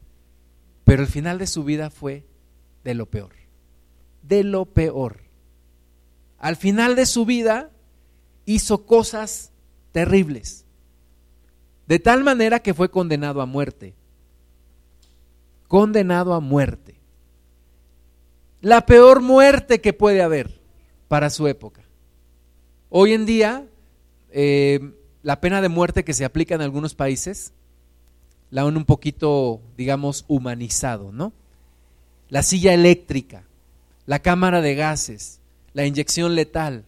[0.86, 2.26] pero el final de su vida fue
[2.84, 3.36] de lo peor,
[4.24, 5.22] de lo peor.
[6.40, 7.70] Al final de su vida
[8.46, 9.52] hizo cosas
[9.92, 10.66] terribles,
[11.86, 13.94] de tal manera que fue condenado a muerte,
[15.70, 17.00] condenado a muerte
[18.62, 20.60] la peor muerte que puede haber
[21.08, 21.82] para su época.
[22.90, 23.66] Hoy en día,
[24.32, 27.54] eh, la pena de muerte que se aplica en algunos países
[28.52, 31.34] la han un poquito, digamos, humanizado, ¿no?
[32.30, 33.44] La silla eléctrica,
[34.06, 35.40] la cámara de gases,
[35.74, 36.84] la inyección letal,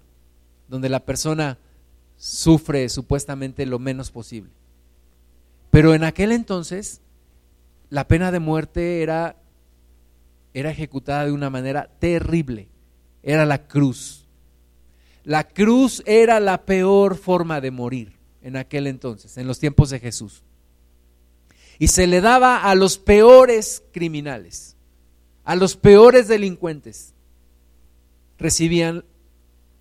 [0.67, 1.57] donde la persona
[2.17, 4.51] sufre supuestamente lo menos posible.
[5.69, 6.99] Pero en aquel entonces,
[7.91, 9.37] la pena de muerte era
[10.53, 12.67] era ejecutada de una manera terrible.
[13.23, 14.25] Era la cruz.
[15.23, 19.99] La cruz era la peor forma de morir en aquel entonces, en los tiempos de
[19.99, 20.41] Jesús.
[21.77, 24.75] Y se le daba a los peores criminales,
[25.43, 27.13] a los peores delincuentes,
[28.39, 29.05] recibían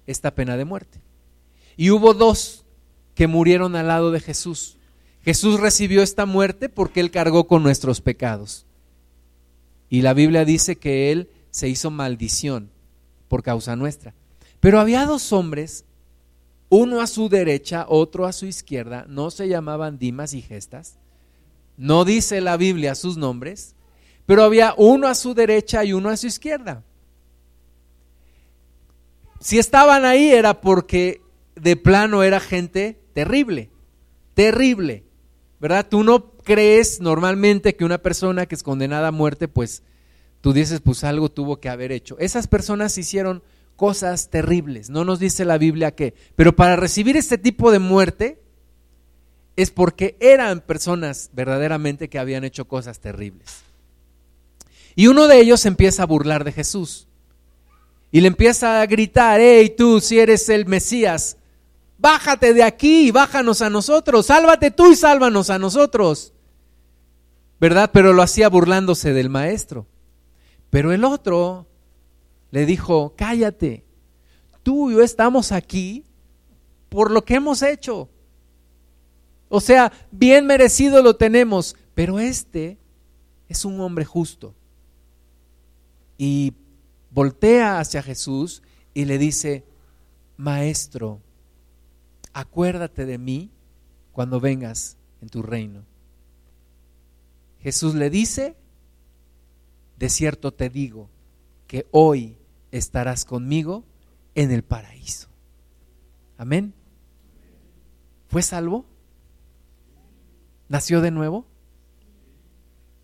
[0.07, 1.01] esta pena de muerte.
[1.77, 2.67] Y hubo dos
[3.15, 4.77] que murieron al lado de Jesús.
[5.25, 8.67] Jesús recibió esta muerte porque él cargó con nuestros pecados.
[9.89, 12.71] Y la Biblia dice que él se hizo maldición
[13.29, 14.15] por causa nuestra.
[14.61, 15.85] Pero había dos hombres,
[16.69, 20.97] uno a su derecha, otro a su izquierda, no se llamaban Dimas y Gestas,
[21.77, 23.75] no dice la Biblia sus nombres,
[24.27, 26.85] pero había uno a su derecha y uno a su izquierda.
[29.41, 31.23] si estaban ahí era porque
[31.57, 33.71] de plano era gente terrible,
[34.35, 35.05] terrible,
[35.61, 35.87] ¿verdad?
[35.89, 39.83] Tú no crees normalmente que una persona que es condenada a muerte, pues
[40.41, 42.19] tú dices, pues algo tuvo que haber hecho.
[42.19, 43.43] Esas personas hicieron
[43.77, 48.39] cosas terribles, no nos dice la Biblia qué, pero para recibir este tipo de muerte
[49.57, 53.63] es porque eran personas verdaderamente que habían hecho cosas terribles.
[54.95, 57.07] Y uno de ellos empieza a burlar de Jesús.
[58.13, 61.37] Y le empieza a gritar, hey tú, si eres el Mesías,
[62.01, 66.33] bájate de aquí y bájanos a nosotros, sálvate tú y sálvanos a nosotros.
[67.61, 67.91] ¿Verdad?
[67.93, 69.87] Pero lo hacía burlándose del maestro.
[70.71, 71.67] Pero el otro
[72.51, 73.85] le dijo, cállate,
[74.63, 76.05] tú y yo estamos aquí
[76.89, 78.09] por lo que hemos hecho.
[79.51, 82.79] O sea, bien merecido lo tenemos, pero este
[83.49, 84.55] es un hombre justo.
[86.17, 86.55] Y
[87.11, 88.63] voltea hacia Jesús
[88.95, 89.65] y le dice,
[90.39, 91.21] Maestro,
[92.33, 93.51] acuérdate de mí
[94.13, 95.85] cuando vengas en tu reino.
[97.61, 98.57] Jesús le dice,
[99.99, 101.11] de cierto te digo
[101.67, 102.37] que hoy
[102.71, 103.85] estarás conmigo
[104.35, 105.29] en el paraíso.
[106.39, 106.73] Amén.
[108.29, 108.87] ¿Fue salvo?
[110.69, 111.47] ¿Nació de nuevo?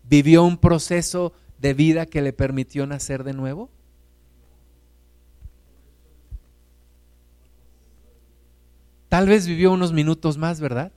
[0.03, 3.69] ¿Vivió un proceso de vida que le permitió nacer de nuevo?
[9.09, 10.91] Tal vez vivió unos minutos más, ¿verdad?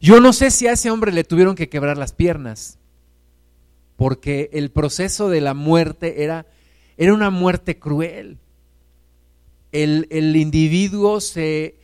[0.00, 2.78] Yo no sé si a ese hombre le tuvieron que quebrar las piernas,
[3.96, 6.46] porque el proceso de la muerte era,
[6.96, 8.38] era una muerte cruel.
[9.70, 11.76] El, el individuo se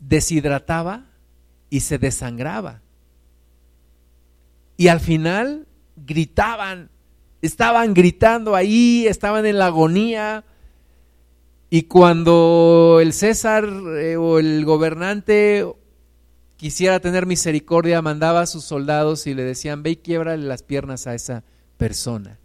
[0.00, 1.06] deshidrataba
[1.70, 2.80] y se desangraba.
[4.76, 6.90] Y al final gritaban,
[7.42, 10.44] estaban gritando ahí, estaban en la agonía,
[11.70, 13.64] y cuando el César
[13.98, 15.66] eh, o el gobernante
[16.56, 21.06] quisiera tener misericordia, mandaba a sus soldados y le decían, ve y quiebrale las piernas
[21.06, 21.44] a esa
[21.76, 22.38] persona.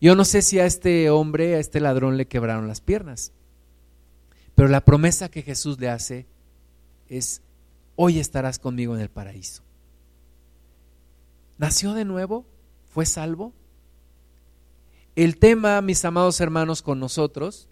[0.00, 3.32] Yo no sé si a este hombre, a este ladrón le quebraron las piernas,
[4.54, 6.26] pero la promesa que Jesús le hace
[7.08, 7.42] es,
[7.96, 9.62] hoy estarás conmigo en el paraíso.
[11.58, 12.46] ¿Nació de nuevo?
[12.88, 13.52] ¿Fue salvo?
[15.16, 17.69] El tema, mis amados hermanos, con nosotros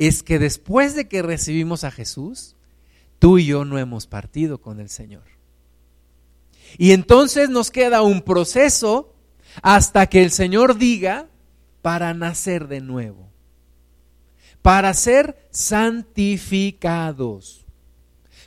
[0.00, 2.56] es que después de que recibimos a Jesús,
[3.18, 5.24] tú y yo no hemos partido con el Señor.
[6.78, 9.14] Y entonces nos queda un proceso
[9.60, 11.28] hasta que el Señor diga
[11.82, 13.28] para nacer de nuevo,
[14.62, 17.66] para ser santificados,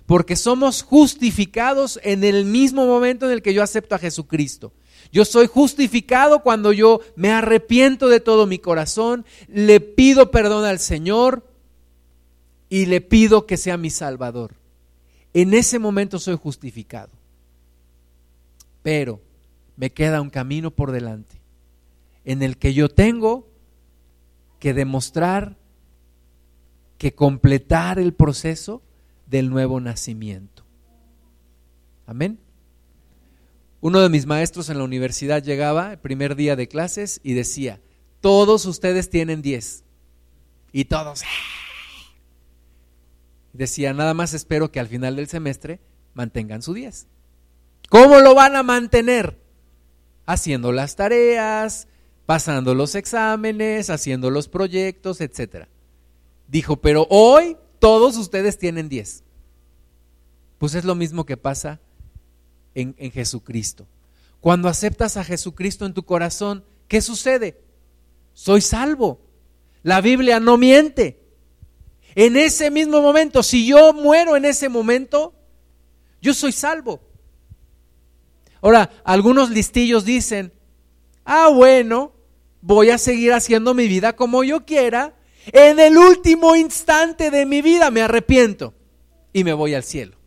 [0.08, 4.74] porque somos justificados en el mismo momento en el que yo acepto a Jesucristo.
[5.14, 10.80] Yo soy justificado cuando yo me arrepiento de todo mi corazón, le pido perdón al
[10.80, 11.48] Señor
[12.68, 14.56] y le pido que sea mi Salvador.
[15.36, 17.12] En ese momento soy justificado.
[18.82, 19.22] Pero
[19.78, 21.40] me queda un camino por delante
[22.26, 23.48] en el que yo tengo
[24.58, 25.58] que demostrar
[26.98, 28.82] que completar el proceso
[29.28, 30.64] del nuevo nacimiento.
[32.08, 32.40] Amén.
[33.84, 37.82] Uno de mis maestros en la universidad llegaba el primer día de clases y decía,
[38.22, 39.84] todos ustedes tienen 10.
[40.72, 41.24] Y todos...
[41.24, 42.16] ¡ah!".
[43.52, 45.82] Decía, nada más espero que al final del semestre
[46.14, 47.08] mantengan su 10.
[47.90, 49.38] ¿Cómo lo van a mantener?
[50.26, 51.90] Haciendo las tareas,
[52.26, 55.68] pasando los exámenes, haciendo los proyectos, etc.
[56.48, 59.26] Dijo, pero hoy todos ustedes tienen 10.
[60.58, 61.82] Pues es lo mismo que pasa
[62.76, 63.88] en, Jesucristo.
[64.40, 67.62] Cuando aceptas a Jesucristo en tu corazón, ¿qué sucede?
[68.34, 69.22] Soy salvo.
[69.84, 71.20] La Biblia no miente.
[72.16, 75.34] En ese mismo momento, si yo muero en ese momento,
[76.22, 77.02] yo soy salvo.
[78.62, 80.54] Ahora, algunos listillos dicen,
[81.26, 82.14] ah, bueno,
[82.62, 85.16] voy a seguir haciendo mi vida como yo quiera.
[85.48, 88.74] En el último instante de mi vida me arrepiento
[89.34, 90.18] y me voy al cielo.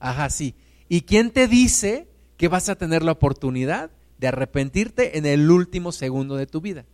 [0.00, 0.54] Ajá, sí.
[0.88, 5.92] ¿Y quién te dice que vas a tener la oportunidad de arrepentirte en el último
[5.92, 6.84] segundo de tu vida?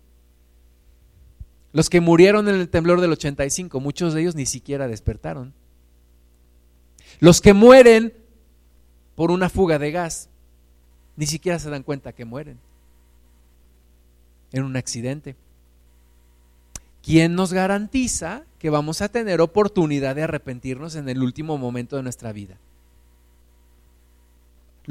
[1.72, 5.52] Los que murieron en el temblor del 85, muchos de ellos ni siquiera despertaron.
[7.20, 8.12] Los que mueren
[9.14, 10.28] por una fuga de gas,
[11.16, 12.58] ni siquiera se dan cuenta que mueren
[14.52, 15.36] en un accidente.
[17.02, 22.02] ¿Quién nos garantiza que vamos a tener oportunidad de arrepentirnos en el último momento de
[22.02, 22.58] nuestra vida?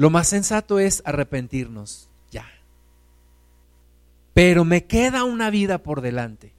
[0.00, 2.46] Lo más sensato es arrepentirnos ya.
[4.32, 6.54] Pero me queda una vida por delante.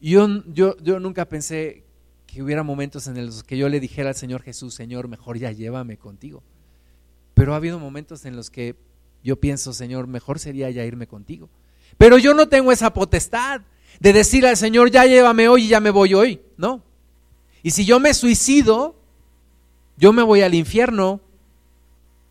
[0.00, 1.84] Yo, yo, yo nunca pensé
[2.26, 5.52] que hubiera momentos en los que yo le dijera al Señor Jesús, Señor, mejor ya
[5.52, 6.42] llévame contigo.
[7.34, 8.74] Pero ha habido momentos en los que
[9.22, 11.48] yo pienso, Señor, mejor sería ya irme contigo.
[11.96, 13.60] Pero yo no tengo esa potestad
[14.00, 16.40] de decir al Señor, ya llévame hoy y ya me voy hoy.
[16.56, 16.82] No.
[17.62, 18.96] Y si yo me suicido,
[19.96, 21.20] yo me voy al infierno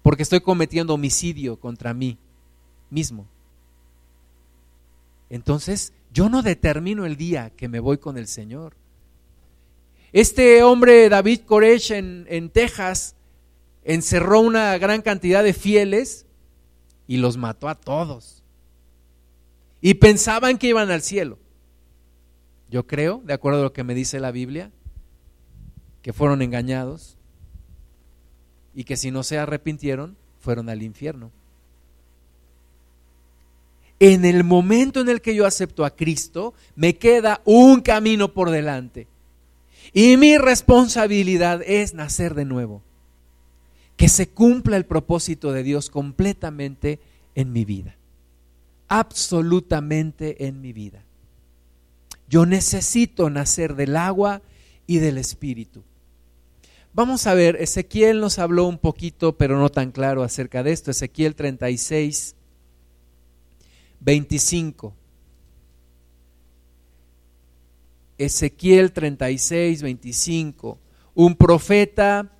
[0.05, 2.19] porque estoy cometiendo homicidio contra mí
[2.91, 3.25] mismo.
[5.31, 8.75] Entonces, yo no determino el día que me voy con el Señor.
[10.13, 13.15] Este hombre, David Koresh, en, en Texas,
[13.83, 16.27] encerró una gran cantidad de fieles
[17.07, 18.43] y los mató a todos.
[19.81, 21.39] Y pensaban que iban al cielo.
[22.69, 24.71] Yo creo, de acuerdo a lo que me dice la Biblia,
[26.03, 27.14] que fueron engañados
[28.75, 31.31] y que si no se arrepintieron, fueron al infierno.
[33.99, 38.51] En el momento en el que yo acepto a Cristo, me queda un camino por
[38.51, 39.07] delante.
[39.93, 42.81] Y mi responsabilidad es nacer de nuevo.
[43.95, 46.99] Que se cumpla el propósito de Dios completamente
[47.33, 47.95] en mi vida.
[48.89, 51.01] Absolutamente en mi vida.
[52.27, 54.41] Yo necesito nacer del agua
[54.85, 55.81] y del espíritu.
[56.95, 60.91] Vamos a ver, Ezequiel nos habló un poquito, pero no tan claro acerca de esto.
[60.91, 62.37] Ezequiel 36,
[63.99, 64.93] 25.
[68.17, 70.79] Ezequiel 36, 25.
[71.15, 72.31] Un profeta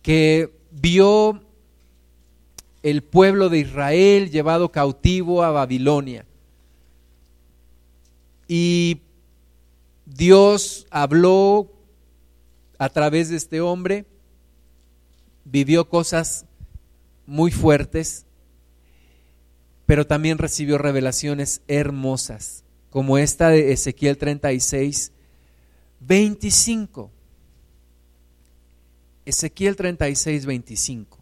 [0.00, 1.42] que vio
[2.84, 6.24] el pueblo de Israel llevado cautivo a Babilonia.
[8.46, 9.00] Y
[10.06, 11.73] Dios habló
[12.78, 14.04] a través de este hombre,
[15.44, 16.46] vivió cosas
[17.26, 18.26] muy fuertes,
[19.86, 25.12] pero también recibió revelaciones hermosas, como esta de Ezequiel 36,
[26.00, 27.10] 25.
[29.26, 31.18] Ezequiel 36, 25.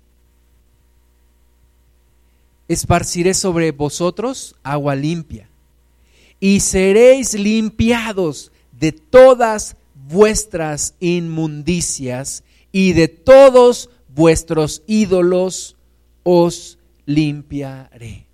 [2.69, 5.49] Esparciré sobre vosotros agua limpia
[6.41, 9.77] y seréis limpiados de todas
[10.09, 15.77] vuestras inmundicias y de todos vuestros ídolos
[16.23, 18.27] os limpiaré.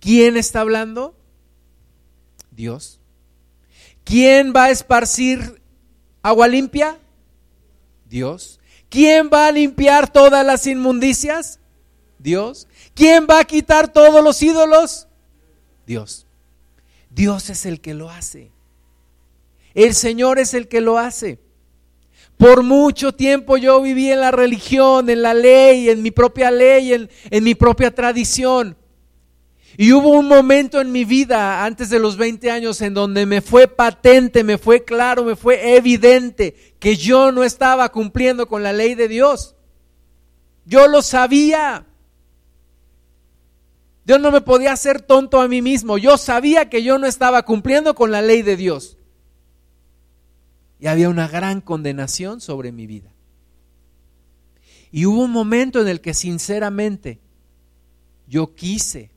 [0.00, 1.14] ¿Quién está hablando?
[2.50, 3.00] Dios.
[4.04, 5.62] ¿Quién va a esparcir
[6.22, 6.98] agua limpia?
[8.08, 8.60] Dios.
[8.88, 11.60] ¿Quién va a limpiar todas las inmundicias?
[12.18, 12.68] Dios.
[12.94, 15.08] ¿Quién va a quitar todos los ídolos?
[15.86, 16.26] Dios.
[17.10, 18.50] Dios es el que lo hace.
[19.74, 21.38] El Señor es el que lo hace.
[22.36, 26.92] Por mucho tiempo yo viví en la religión, en la ley, en mi propia ley,
[27.30, 28.76] en, mi propia tradición.
[29.76, 33.40] Y hubo un momento en mi vida, antes de los 20 años, en donde me
[33.40, 38.72] fue patente, me fue claro, me fue evidente que yo no estaba cumpliendo con la
[38.72, 39.54] ley de Dios.
[40.66, 41.86] Yo lo sabía.
[44.04, 45.96] Yo no me podía hacer tonto a mí mismo.
[45.96, 48.98] Yo sabía que yo no estaba cumpliendo con la ley de Dios.
[50.82, 53.08] Y había una gran condenación sobre mi vida.
[54.90, 57.20] Y hubo un momento en el que sinceramente
[58.26, 59.08] yo quise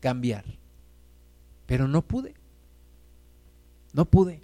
[0.00, 0.44] cambiar,
[1.64, 2.34] pero no pude.
[3.92, 4.40] No pude.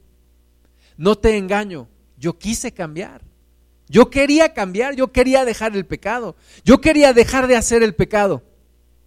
[0.97, 3.23] No te engaño, yo quise cambiar.
[3.89, 8.41] Yo quería cambiar, yo quería dejar el pecado, yo quería dejar de hacer el pecado.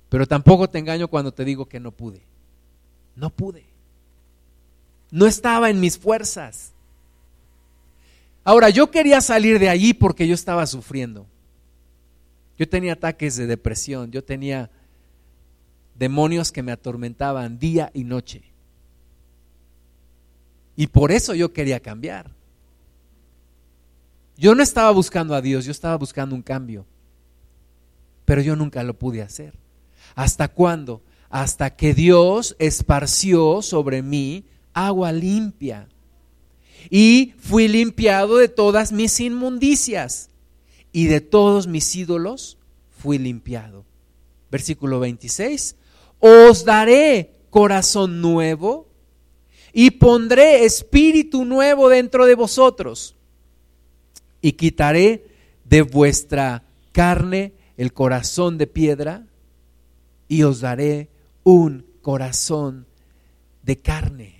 [0.09, 2.21] Pero tampoco te engaño cuando te digo que no pude.
[3.15, 3.63] No pude.
[5.09, 6.74] No estaba en mis fuerzas.
[8.45, 11.25] Ahora, yo quería salir de allí porque yo estaba sufriendo.
[12.57, 14.69] Yo tenía ataques de depresión, yo tenía
[15.95, 18.43] demonios que me atormentaban día y noche.
[20.75, 22.31] Y por eso yo quería cambiar.
[24.37, 26.85] Yo no estaba buscando a Dios, yo estaba buscando un cambio.
[28.25, 29.53] Pero yo nunca lo pude hacer.
[30.13, 31.01] ¿Hasta cuándo?
[31.29, 35.87] Hasta que Dios esparció sobre mí agua limpia.
[36.89, 40.29] Y fui limpiado de todas mis inmundicias
[40.91, 42.57] y de todos mis ídolos
[42.97, 43.85] fui limpiado.
[44.49, 45.75] Versículo 26.
[46.19, 48.87] Os daré corazón nuevo
[49.73, 53.15] y pondré espíritu nuevo dentro de vosotros
[54.41, 55.27] y quitaré
[55.65, 59.25] de vuestra carne el corazón de piedra
[60.27, 61.09] y os daré
[61.43, 62.85] un corazón
[63.63, 64.34] de carne.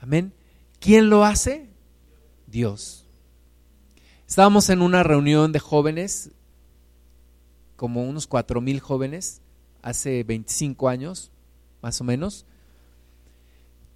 [0.00, 0.32] Amén.
[0.80, 1.68] ¿Quién lo hace?
[2.46, 3.04] Dios.
[4.26, 6.30] Estábamos en una reunión de jóvenes,
[7.76, 9.40] como unos cuatro mil jóvenes,
[9.82, 11.30] hace 25 años,
[11.82, 12.46] más o menos.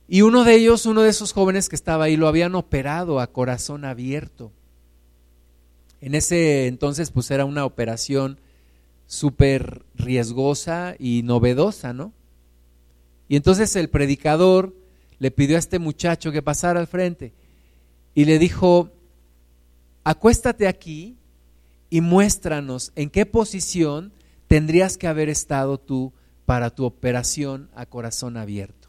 [0.08, 3.28] Y uno de ellos, uno de esos jóvenes que estaba ahí, lo habían operado a
[3.28, 4.52] corazón abierto.
[6.00, 8.38] En ese entonces, pues era una operación
[9.06, 12.12] súper riesgosa y novedosa, ¿no?
[13.28, 14.74] Y entonces el predicador
[15.22, 17.32] le pidió a este muchacho que pasara al frente
[18.12, 18.90] y le dijo,
[20.02, 21.16] acuéstate aquí
[21.90, 24.12] y muéstranos en qué posición
[24.48, 26.12] tendrías que haber estado tú
[26.44, 28.88] para tu operación a corazón abierto.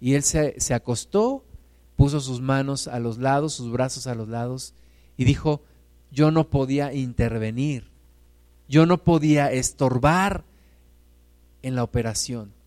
[0.00, 1.44] Y él se, se, acostó,
[1.94, 4.72] puso sus manos a los lados, sus brazos a los lados,
[5.18, 5.60] y dijo,
[6.10, 7.90] yo no podía intervenir,
[8.66, 10.44] yo no podía estorbar
[11.60, 12.61] en la operación.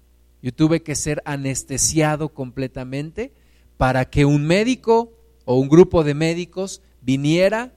[0.45, 3.33] Yo tuve que ser anestesiado completamente
[3.77, 5.11] para que un médico
[5.43, 7.73] o un grupo de médicos viniera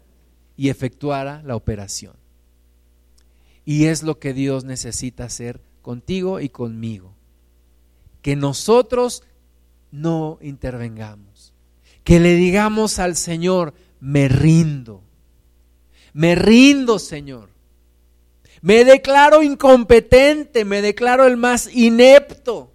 [0.54, 2.12] y efectuara la operación.
[3.64, 7.14] Y es lo que Dios necesita hacer contigo y conmigo.
[8.20, 9.22] Que nosotros
[9.90, 11.54] no intervengamos.
[12.04, 15.00] Que le digamos al Señor, me rindo.
[16.12, 17.48] Me rindo, Señor.
[18.60, 22.72] Me declaro incompetente, me declaro el más inepto.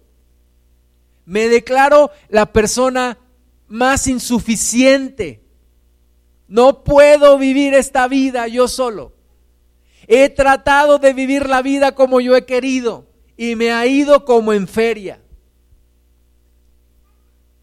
[1.26, 3.18] Me declaro la persona
[3.68, 5.42] más insuficiente.
[6.48, 9.14] No puedo vivir esta vida yo solo.
[10.06, 13.06] He tratado de vivir la vida como yo he querido
[13.36, 15.20] y me ha ido como en feria.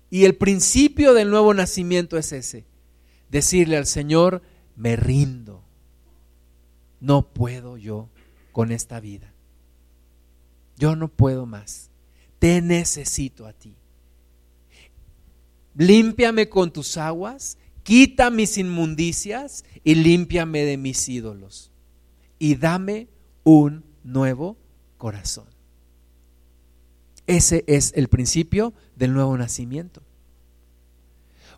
[0.09, 2.65] Y el principio del nuevo nacimiento es ese,
[3.29, 4.41] decirle al Señor,
[4.75, 5.60] me rindo,
[7.01, 8.07] no puedo yo
[8.53, 9.33] con esta vida.
[10.77, 11.89] Yo no puedo más,
[12.39, 13.75] te necesito a ti.
[15.75, 21.71] Límpiame con tus aguas, quita mis inmundicias y límpiame de mis ídolos.
[22.39, 23.07] Y dame
[23.43, 24.57] un nuevo
[24.97, 25.45] corazón.
[27.27, 30.01] Ese es el principio del nuevo nacimiento.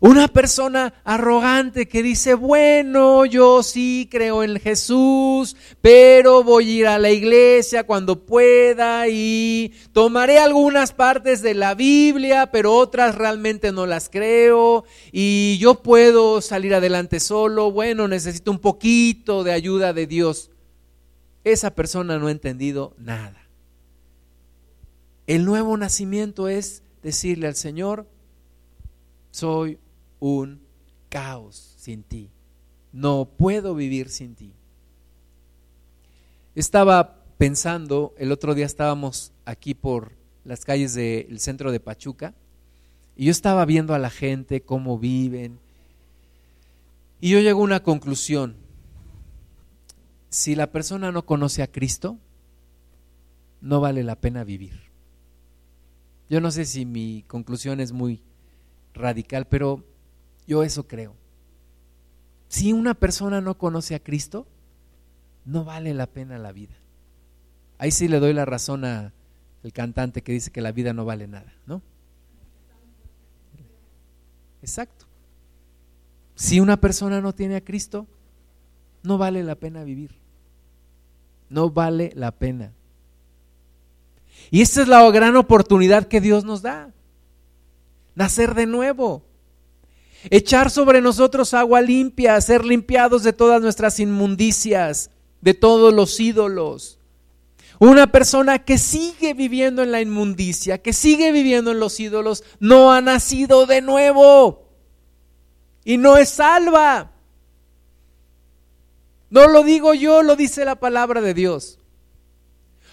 [0.06, 6.86] Una persona arrogante que dice, bueno, yo sí creo en Jesús, pero voy a ir
[6.88, 13.72] a la iglesia cuando pueda y tomaré algunas partes de la Biblia, pero otras realmente
[13.72, 19.94] no las creo y yo puedo salir adelante solo, bueno, necesito un poquito de ayuda
[19.94, 20.50] de Dios.
[21.44, 23.48] Esa persona no ha entendido nada.
[25.26, 28.06] El nuevo nacimiento es decirle al Señor,
[29.30, 29.78] soy
[30.24, 30.62] un
[31.10, 32.30] caos sin ti.
[32.92, 34.54] No puedo vivir sin ti.
[36.54, 40.12] Estaba pensando, el otro día estábamos aquí por
[40.44, 42.32] las calles del centro de Pachuca,
[43.16, 45.58] y yo estaba viendo a la gente, cómo viven,
[47.20, 48.56] y yo llego a una conclusión.
[50.30, 52.16] Si la persona no conoce a Cristo,
[53.60, 54.84] no vale la pena vivir.
[56.30, 58.22] Yo no sé si mi conclusión es muy
[58.94, 59.84] radical, pero
[60.46, 61.14] yo eso creo.
[62.48, 64.46] Si una persona no conoce a Cristo,
[65.44, 66.74] no vale la pena la vida.
[67.78, 69.12] Ahí sí le doy la razón al
[69.72, 71.82] cantante que dice que la vida no vale nada, ¿no?
[74.62, 75.06] Exacto.
[76.34, 78.06] Si una persona no tiene a Cristo,
[79.02, 80.12] no vale la pena vivir.
[81.50, 82.72] No vale la pena.
[84.50, 86.92] Y esta es la gran oportunidad que Dios nos da.
[88.14, 89.22] Nacer de nuevo
[90.30, 95.10] echar sobre nosotros agua limpia, ser limpiados de todas nuestras inmundicias,
[95.40, 96.98] de todos los ídolos.
[97.78, 102.92] Una persona que sigue viviendo en la inmundicia, que sigue viviendo en los ídolos, no
[102.92, 104.68] ha nacido de nuevo
[105.84, 107.12] y no es salva.
[109.30, 111.78] No lo digo yo, lo dice la palabra de Dios.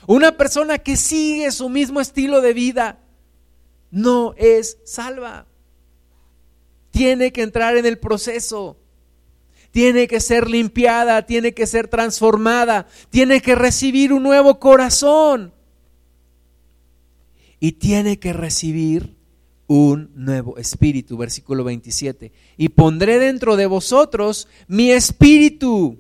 [0.07, 2.99] Una persona que sigue su mismo estilo de vida
[3.91, 5.45] no es salva
[6.91, 8.77] tiene que entrar en el proceso.
[9.71, 15.53] Tiene que ser limpiada, tiene que ser transformada, tiene que recibir un nuevo corazón.
[17.59, 19.15] Y tiene que recibir
[19.67, 22.33] un nuevo espíritu, versículo 27.
[22.57, 25.97] Y pondré dentro de vosotros mi espíritu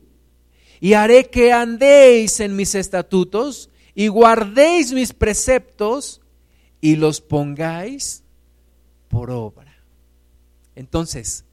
[0.81, 6.19] y haré que andéis en mis estatutos y guardéis mis preceptos
[6.81, 8.23] y los pongáis
[9.07, 9.70] por obra.
[10.81, 11.45] Entonces,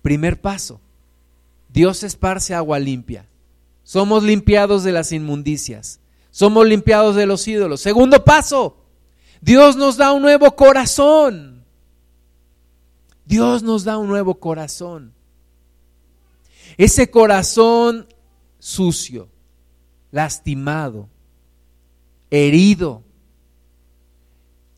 [0.00, 0.80] primer paso,
[1.68, 3.28] Dios esparce agua limpia.
[3.84, 6.00] Somos limpiados de las inmundicias.
[6.30, 7.82] Somos limpiados de los ídolos.
[7.82, 8.78] Segundo paso,
[9.42, 11.62] Dios nos da un nuevo corazón.
[13.26, 15.12] Dios nos da un nuevo corazón.
[16.78, 18.08] Ese corazón
[18.58, 19.28] sucio,
[20.10, 21.10] lastimado,
[22.30, 23.02] herido,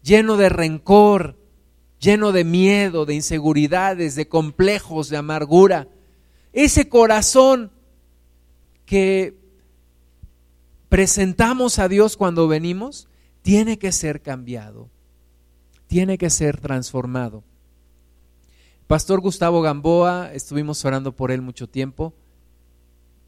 [0.03, 1.37] lleno de rencor,
[2.03, 5.89] lleno de miedo, de inseguridades, de complejos, de amargura.
[6.53, 7.71] Ese corazón
[8.85, 9.37] que
[10.89, 13.09] presentamos a Dios cuando venimos,
[13.41, 14.91] tiene que ser cambiado,
[15.87, 17.43] tiene que ser transformado.
[18.87, 22.13] Pastor Gustavo Gamboa, estuvimos orando por él mucho tiempo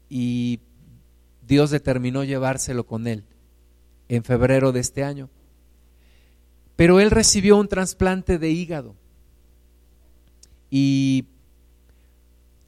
[0.09, 0.59] y
[1.47, 3.23] Dios determinó llevárselo con él
[4.09, 5.29] en febrero de este año.
[6.75, 8.95] Pero él recibió un trasplante de hígado
[10.69, 11.25] y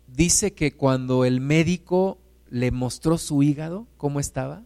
[0.08, 2.18] dice que cuando el médico
[2.50, 4.64] le mostró su hígado, cómo estaba,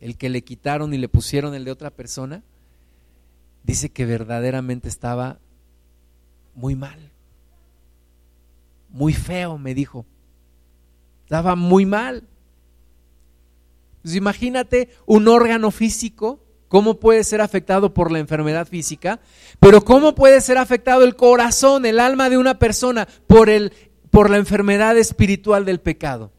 [0.00, 2.42] el que le quitaron y le pusieron el de otra persona,
[3.64, 5.38] dice que verdaderamente estaba
[6.54, 7.10] muy mal,
[8.90, 10.06] muy feo, me dijo.
[11.24, 12.26] Estaba muy mal.
[14.02, 19.20] Pues imagínate un órgano físico, cómo puede ser afectado por la enfermedad física,
[19.58, 23.72] pero cómo puede ser afectado el corazón, el alma de una persona por, el,
[24.10, 26.32] por la enfermedad espiritual del pecado.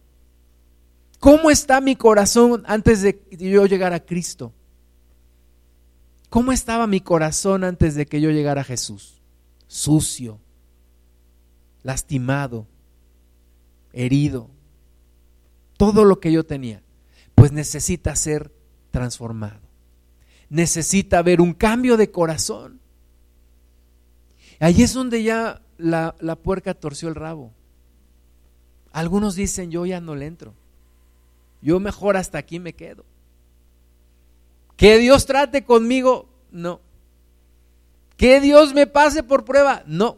[1.20, 4.54] ¿Cómo está mi corazón antes de yo llegar a Cristo?
[6.30, 9.20] ¿Cómo estaba mi corazón antes de que yo llegara a Jesús?
[9.68, 10.40] Sucio,
[11.82, 12.68] lastimado,
[13.94, 14.50] herido.
[15.78, 16.84] Todo lo que yo tenía,
[17.34, 18.54] pues necesita ser
[18.92, 19.69] transformado.
[20.50, 22.80] Necesita haber un cambio de corazón.
[24.60, 27.54] Allí es donde ya la, la puerca torció el rabo.
[28.92, 30.54] Algunos dicen, yo ya no le entro.
[31.62, 33.06] Yo mejor hasta aquí me quedo.
[34.76, 36.82] Que Dios trate conmigo, no.
[38.18, 40.18] Que Dios me pase por prueba, no.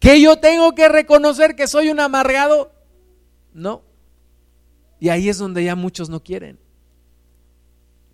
[0.00, 2.72] Que yo tengo que reconocer que soy un amargado,
[3.52, 3.82] no.
[5.00, 6.58] Y ahí es donde ya muchos no quieren.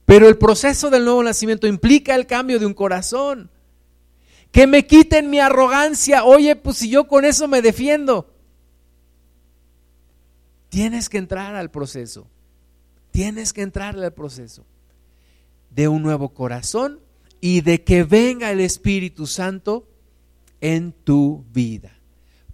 [0.04, 3.50] Pero el proceso del nuevo nacimiento implica el cambio de un corazón.
[4.52, 6.24] Que me quiten mi arrogancia.
[6.24, 8.30] Oye, pues si yo con eso me defiendo.
[10.68, 12.26] Tienes que entrar al proceso.
[13.10, 14.64] Tienes que entrar al proceso
[15.70, 17.00] de un nuevo corazón
[17.40, 19.88] y de que venga el Espíritu Santo
[20.60, 21.98] en tu vida.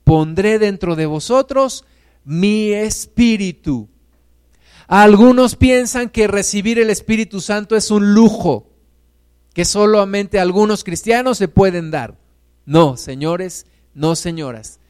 [0.04, 1.84] Pondré dentro de vosotros
[2.24, 3.88] mi espíritu.
[4.90, 8.72] Algunos piensan que recibir el Espíritu Santo es un lujo
[9.54, 12.18] que solamente algunos cristianos se pueden dar.
[12.66, 14.80] No, señores, no, señoras.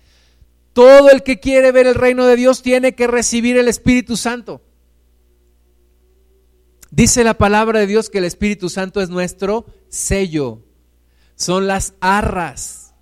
[0.73, 4.63] Todo el que quiere ver el reino de Dios tiene que recibir el Espíritu Santo.
[6.91, 10.63] Dice la palabra de Dios que el Espíritu Santo es nuestro sello.
[11.35, 12.95] Son las arras.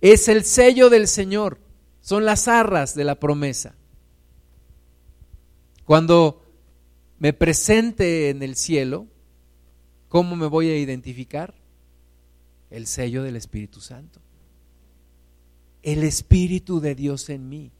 [0.00, 1.60] Es el sello del Señor.
[2.00, 3.76] Son las arras de la promesa.
[5.92, 6.40] Cuando
[7.18, 9.08] me presente en el cielo,
[10.08, 11.52] ¿cómo me voy a identificar?
[12.70, 14.18] El sello del Espíritu Santo
[15.82, 17.72] el Espíritu de Dios en mí.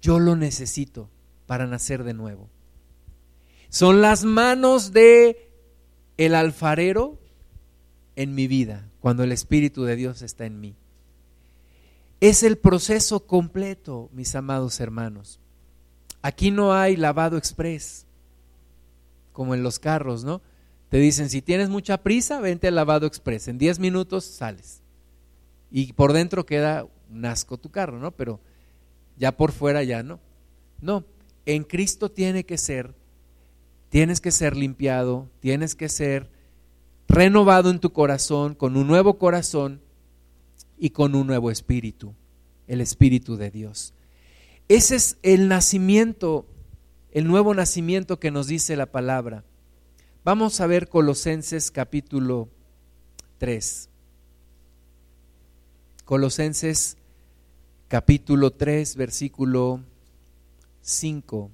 [0.00, 1.10] Yo lo necesito
[1.44, 2.48] para nacer de nuevo.
[3.68, 5.52] Son las manos de
[6.16, 7.18] el alfarero
[8.16, 10.76] en mi vida, cuando el Espíritu de Dios está en mí.
[12.22, 15.40] Es el proceso completo, mis amados hermanos.
[16.22, 18.06] Aquí no hay lavado express,
[19.32, 20.42] como en los carros, ¿no?
[20.88, 23.48] Te dicen, si tienes mucha prisa, vente al lavado express.
[23.48, 24.80] En 10 minutos sales
[25.70, 28.10] y por dentro queda un asco tu carro, ¿no?
[28.10, 28.40] Pero
[29.16, 30.18] ya por fuera ya no.
[30.80, 31.04] No,
[31.46, 32.94] en Cristo tiene que ser,
[33.88, 36.28] tienes que ser limpiado, tienes que ser
[37.08, 39.80] renovado en tu corazón, con un nuevo corazón
[40.78, 42.14] y con un nuevo espíritu,
[42.66, 43.94] el espíritu de Dios.
[44.70, 46.46] Ese es el nacimiento,
[47.10, 49.42] el nuevo nacimiento que nos dice la palabra.
[50.22, 52.48] Vamos a ver Colosenses capítulo
[53.38, 53.88] 3.
[56.04, 56.96] Colosenses
[57.88, 59.80] capítulo 3, versículo
[60.82, 61.50] 5.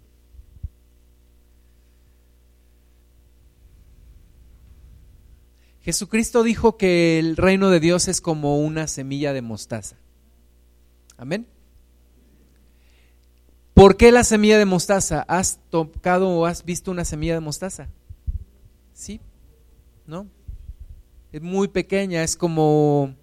[5.80, 9.96] Jesucristo dijo que el reino de Dios es como una semilla de mostaza.
[11.16, 11.46] Amén.
[13.76, 15.26] ¿Por qué la semilla de mostaza?
[15.28, 17.90] ¿Has tocado o has visto una semilla de mostaza?
[18.94, 19.20] Sí,
[20.06, 20.28] ¿no?
[21.30, 23.14] Es muy pequeña, es como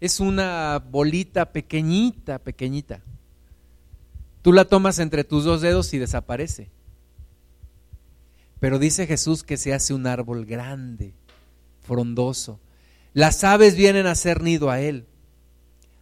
[0.00, 3.02] es una bolita pequeñita, pequeñita.
[4.42, 6.70] Tú la tomas entre tus dos dedos y desaparece.
[8.60, 11.14] Pero dice Jesús que se hace un árbol grande,
[11.80, 12.60] frondoso.
[13.12, 15.04] Las aves vienen a hacer nido a él.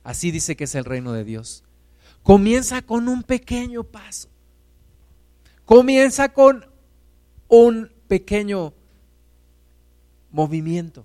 [0.04, 1.64] Así dice que es el reino de Dios.
[2.22, 4.28] Comienza con un pequeño paso.
[5.64, 6.64] Comienza con
[7.48, 8.72] un pequeño
[10.30, 11.04] movimiento.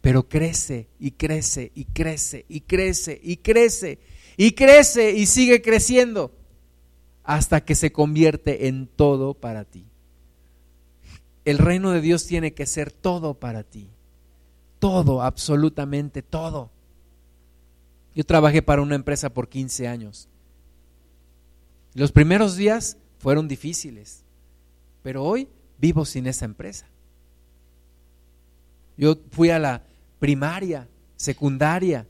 [0.00, 3.98] Pero crece y crece y crece y crece y crece
[4.36, 6.32] y crece y sigue creciendo
[7.22, 9.86] hasta que se convierte en todo para ti.
[11.46, 13.88] El reino de Dios tiene que ser todo para ti.
[14.78, 16.70] Todo, absolutamente todo.
[18.14, 20.28] Yo trabajé para una empresa por 15 años.
[21.94, 24.24] Los primeros días fueron difíciles,
[25.02, 25.48] pero hoy
[25.78, 26.86] vivo sin esa empresa.
[28.96, 29.82] Yo fui a la
[30.18, 32.06] primaria, secundaria.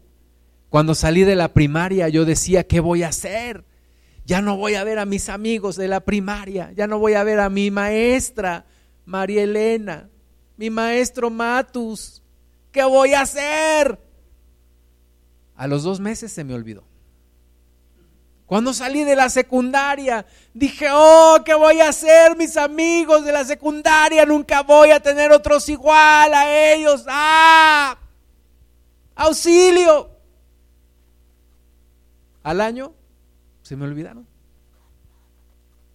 [0.68, 3.64] Cuando salí de la primaria yo decía, ¿qué voy a hacer?
[4.26, 7.24] Ya no voy a ver a mis amigos de la primaria, ya no voy a
[7.24, 8.66] ver a mi maestra,
[9.04, 10.08] María Elena,
[10.56, 12.22] mi maestro Matus.
[12.72, 14.03] ¿Qué voy a hacer?
[15.56, 16.84] A los dos meses se me olvidó.
[18.46, 22.36] Cuando salí de la secundaria, dije, oh, ¿qué voy a hacer?
[22.36, 27.04] Mis amigos de la secundaria, nunca voy a tener otros igual a ellos.
[27.08, 27.98] ¡Ah!
[29.14, 30.10] ¡Auxilio!
[32.42, 32.92] Al año
[33.62, 34.26] se me olvidaron.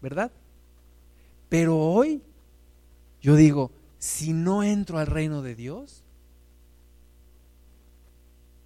[0.01, 0.31] ¿Verdad?
[1.49, 2.23] Pero hoy
[3.21, 6.03] yo digo, si no entro al reino de Dios,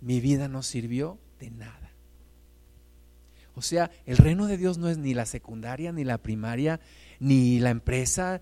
[0.04, 1.92] mi vida no sirvió de nada.
[3.56, 6.82] O sea, el reino de Dios no es ni la secundaria, ni la primaria,
[7.20, 8.42] ni la empresa.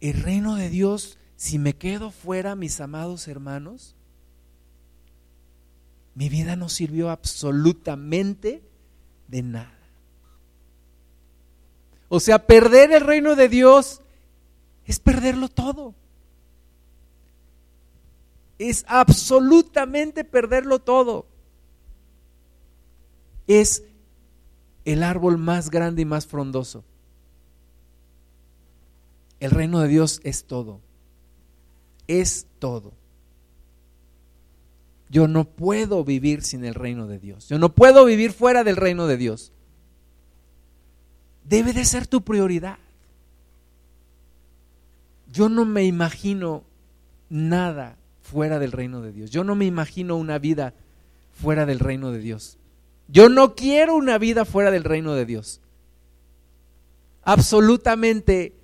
[0.00, 3.94] El reino de Dios, si me quedo fuera, mis amados hermanos,
[6.14, 8.62] mi vida no sirvió absolutamente
[9.28, 9.78] de nada.
[12.08, 14.00] O sea, perder el reino de Dios
[14.86, 15.94] es perderlo todo.
[18.58, 21.26] Es absolutamente perderlo todo.
[23.46, 23.82] Es
[24.84, 26.84] el árbol más grande y más frondoso.
[29.40, 30.80] El reino de Dios es todo.
[32.06, 32.92] Es todo.
[35.10, 37.48] Yo no puedo vivir sin el reino de Dios.
[37.48, 39.52] Yo no puedo vivir fuera del reino de Dios.
[41.44, 42.78] Debe de ser tu prioridad.
[45.30, 46.64] Yo no me imagino
[47.28, 49.30] nada fuera del reino de Dios.
[49.30, 50.72] Yo no me imagino una vida
[51.34, 52.56] fuera del reino de Dios.
[53.06, 55.60] Yo no quiero una vida fuera del reino de Dios.
[57.22, 58.54] Absolutamente,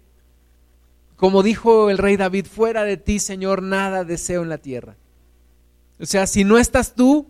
[1.17, 4.97] como dijo el rey David, fuera de ti, Señor, nada deseo en la tierra.
[6.01, 7.27] O sea, si no estás tú,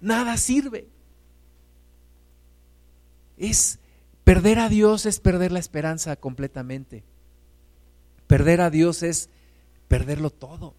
[0.00, 0.86] nada sirve.
[3.38, 3.78] Es
[4.22, 7.02] perder a Dios es perder la esperanza completamente.
[8.26, 9.30] Perder a Dios es
[9.88, 10.74] perderlo todo.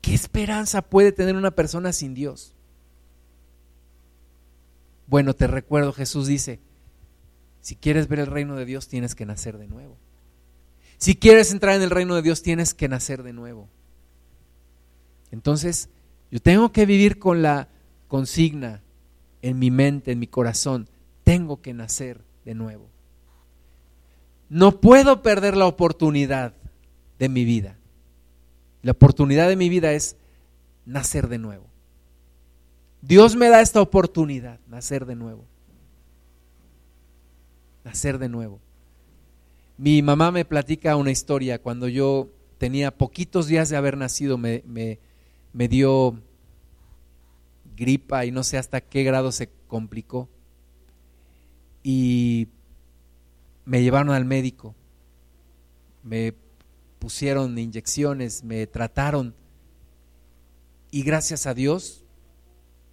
[0.00, 2.54] ¿Qué esperanza puede tener una persona sin Dios?
[5.06, 6.60] Bueno, te recuerdo, Jesús dice,
[7.62, 9.96] si quieres ver el reino de Dios tienes que nacer de nuevo.
[10.98, 13.68] Si quieres entrar en el reino de Dios tienes que nacer de nuevo.
[15.30, 15.88] Entonces,
[16.30, 17.68] yo tengo que vivir con la
[18.06, 18.82] consigna
[19.42, 20.88] en mi mente, en mi corazón,
[21.24, 22.88] tengo que nacer de nuevo.
[24.48, 26.54] No puedo perder la oportunidad
[27.18, 27.77] de mi vida.
[28.82, 30.16] La oportunidad de mi vida es
[30.86, 31.66] nacer de nuevo.
[33.02, 35.44] Dios me da esta oportunidad, nacer de nuevo.
[37.84, 38.60] Nacer de nuevo.
[39.76, 44.62] Mi mamá me platica una historia cuando yo tenía poquitos días de haber nacido, me,
[44.64, 46.20] me dio
[47.76, 50.28] gripa y no sé hasta qué grado se complicó.
[51.82, 52.48] Y
[53.64, 54.74] me llevaron al médico,
[56.02, 56.34] me
[56.98, 59.34] pusieron inyecciones, me trataron
[60.90, 62.04] y gracias a Dios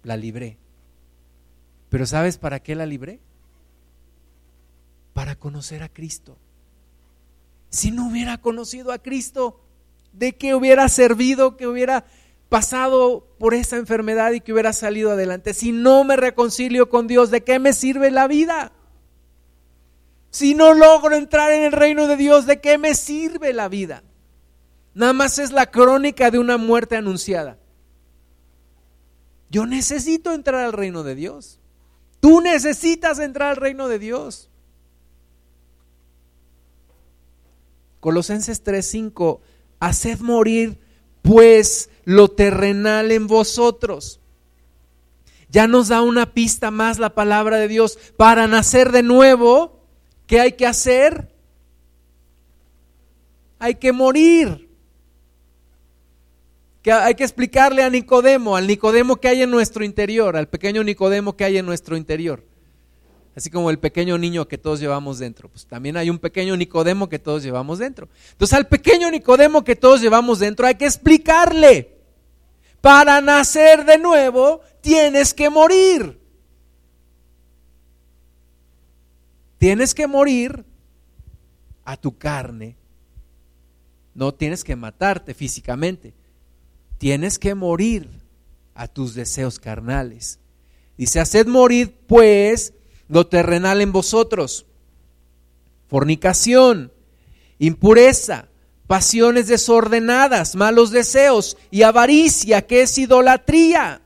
[0.02, 0.58] la libré.
[1.88, 3.20] Pero ¿sabes para qué la libré?
[5.12, 6.36] Para conocer a Cristo.
[7.70, 9.60] Si no hubiera conocido a Cristo,
[10.12, 12.06] ¿de qué hubiera servido que hubiera
[12.48, 15.54] pasado por esa enfermedad y que hubiera salido adelante?
[15.54, 18.72] Si no me reconcilio con Dios, ¿de qué me sirve la vida?
[20.36, 24.02] Si no logro entrar en el reino de Dios, ¿de qué me sirve la vida?
[24.92, 27.56] Nada más es la crónica de una muerte anunciada.
[29.48, 31.58] Yo necesito entrar al reino de Dios.
[32.20, 34.50] Tú necesitas entrar al reino de Dios.
[38.00, 39.40] Colosenses 3:5,
[39.80, 40.78] haced morir
[41.22, 44.20] pues lo terrenal en vosotros.
[45.48, 49.75] Ya nos da una pista más la palabra de Dios para nacer de nuevo
[50.26, 51.28] ¿Qué hay que hacer?
[53.58, 54.68] Hay que morir.
[56.82, 60.84] Que hay que explicarle a Nicodemo, al Nicodemo que hay en nuestro interior, al pequeño
[60.84, 62.44] Nicodemo que hay en nuestro interior.
[63.36, 65.50] Así como el pequeño niño que todos llevamos dentro.
[65.50, 68.08] Pues también hay un pequeño Nicodemo que todos llevamos dentro.
[68.32, 71.92] Entonces al pequeño Nicodemo que todos llevamos dentro hay que explicarle.
[72.80, 76.18] Para nacer de nuevo tienes que morir.
[79.58, 80.64] Tienes que morir
[81.84, 82.76] a tu carne.
[84.14, 86.14] No tienes que matarte físicamente.
[86.98, 88.08] Tienes que morir
[88.74, 90.38] a tus deseos carnales.
[90.96, 92.72] Dice, haced morir pues
[93.08, 94.66] lo terrenal en vosotros.
[95.88, 96.92] Fornicación,
[97.58, 98.48] impureza,
[98.86, 104.00] pasiones desordenadas, malos deseos y avaricia, que es idolatría.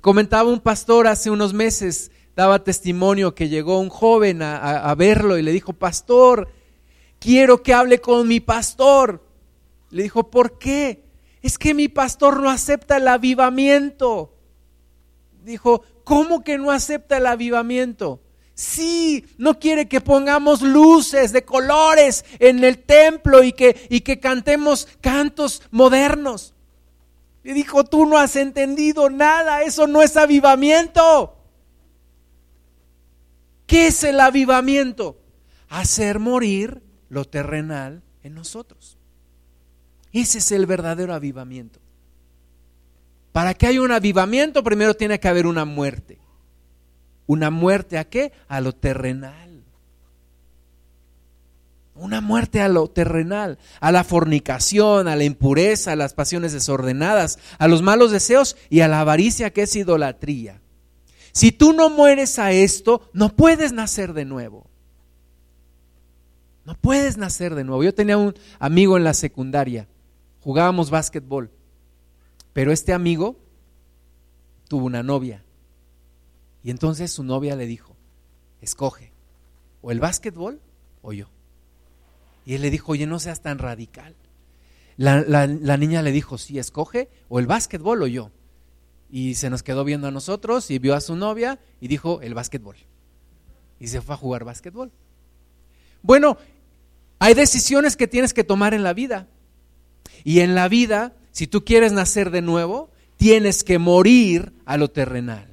[0.00, 5.42] Comentaba un pastor hace unos meses, daba testimonio que llegó un joven a, verlo y
[5.42, 6.48] le dijo, pastor,
[7.18, 9.24] quiero que hable con mi pastor.
[9.90, 11.04] Le dijo, ¿por qué?
[11.42, 14.34] Es que mi pastor no acepta el avivamiento.
[15.44, 18.20] Dijo, ¿cómo que no acepta el avivamiento?
[18.54, 24.20] Sí, no quiere que pongamos luces de colores en el templo y que, y que
[24.20, 26.54] cantemos cantos modernos.
[27.42, 31.36] Y dijo, tú no has entendido nada, eso no es avivamiento.
[33.74, 35.18] ¿Qué es el avivamiento?
[35.68, 38.96] Hacer morir lo terrenal en nosotros.
[40.12, 41.80] Ese es el verdadero avivamiento.
[43.32, 46.20] Para que haya un avivamiento, primero tiene que haber una muerte.
[47.26, 48.30] ¿Una muerte a qué?
[48.46, 49.64] A lo terrenal.
[51.96, 57.40] Una muerte a lo terrenal, a la fornicación, a la impureza, a las pasiones desordenadas,
[57.58, 60.60] a los malos deseos y a la avaricia que es idolatría.
[61.34, 64.66] Si tú no mueres a esto, no puedes nacer de nuevo.
[66.64, 67.82] No puedes nacer de nuevo.
[67.82, 69.88] Yo tenía un amigo en la secundaria,
[70.40, 71.50] jugábamos básquetbol,
[72.52, 73.36] pero este amigo
[74.68, 75.42] tuvo una novia
[76.62, 77.96] y entonces su novia le dijo,
[78.62, 79.12] escoge,
[79.82, 80.60] o el básquetbol
[81.02, 81.26] o yo.
[82.46, 84.14] Y él le dijo, oye, no seas tan radical.
[84.96, 88.30] La, niña le dijo, sí, escoge, o el básquetbol o yo.
[89.10, 92.34] Y se nos quedó viendo a nosotros y vio a su novia y dijo, el
[92.34, 92.76] básquetbol.
[93.78, 94.90] Y se fue a jugar básquetbol.
[96.02, 96.36] Bueno,
[97.18, 99.28] hay decisiones que tienes que tomar en la vida.
[100.24, 104.88] Y en la vida, si tú quieres nacer de nuevo, tienes que morir a lo
[104.90, 105.48] terrenal.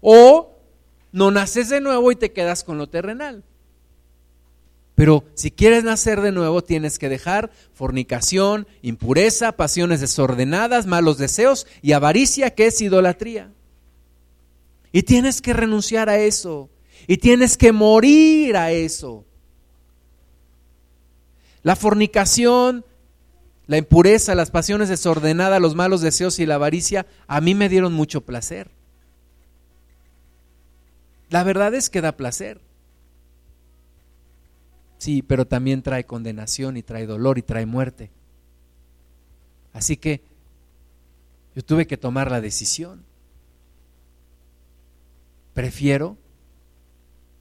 [0.00, 0.52] O
[1.12, 3.42] no naces de nuevo y te quedas con lo terrenal.
[4.94, 11.66] Pero si quieres nacer de nuevo, tienes que dejar fornicación, impureza, pasiones desordenadas, malos deseos
[11.82, 13.50] y avaricia, que es idolatría.
[14.92, 16.70] Y tienes que renunciar a eso.
[17.08, 19.24] Y tienes que morir a eso.
[21.64, 22.84] La fornicación,
[23.66, 27.92] la impureza, las pasiones desordenadas, los malos deseos y la avaricia, a mí me dieron
[27.94, 28.70] mucho placer.
[31.30, 32.60] La verdad es que da placer.
[35.04, 38.10] Sí, pero también trae condenación y trae dolor y trae muerte.
[39.74, 40.22] Así que
[41.54, 43.04] yo tuve que tomar la decisión.
[45.52, 46.16] Prefiero,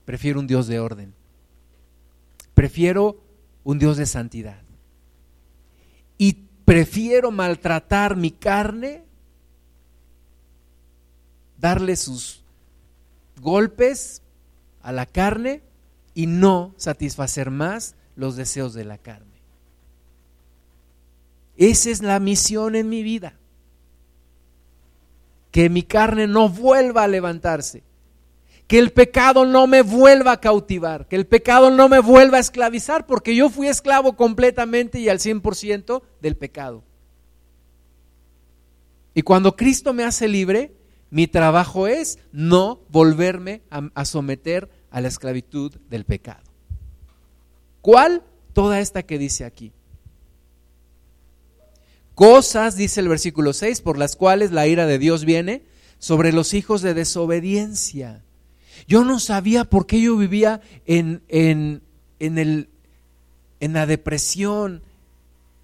[0.03, 1.13] prefiero un Dios de orden.
[2.53, 3.23] Prefiero
[3.63, 4.61] un Dios de santidad.
[6.17, 6.33] Y
[6.65, 9.05] prefiero maltratar mi carne,
[11.57, 12.43] darle sus
[13.39, 14.21] golpes
[14.81, 15.61] a la carne
[16.13, 19.33] y no satisfacer más los deseos de la carne.
[21.57, 23.33] Esa es la misión en mi vida.
[25.51, 27.83] Que mi carne no vuelva a levantarse.
[28.67, 31.07] Que el pecado no me vuelva a cautivar.
[31.07, 33.05] Que el pecado no me vuelva a esclavizar.
[33.05, 36.83] Porque yo fui esclavo completamente y al 100% del pecado.
[39.13, 40.73] Y cuando Cristo me hace libre,
[41.11, 46.43] mi trabajo es no volverme a, someter a la esclavitud del pecado.
[47.81, 48.23] ¿Cuál?
[48.53, 49.73] Toda esta que dice aquí.
[52.15, 55.63] Cosas, dice el versículo 6, por las cuales la ira de Dios viene
[55.99, 58.23] sobre los hijos de desobediencia.
[58.87, 61.81] Yo no sabía por qué yo vivía en, en,
[62.19, 62.69] en, el,
[63.59, 64.81] en la depresión.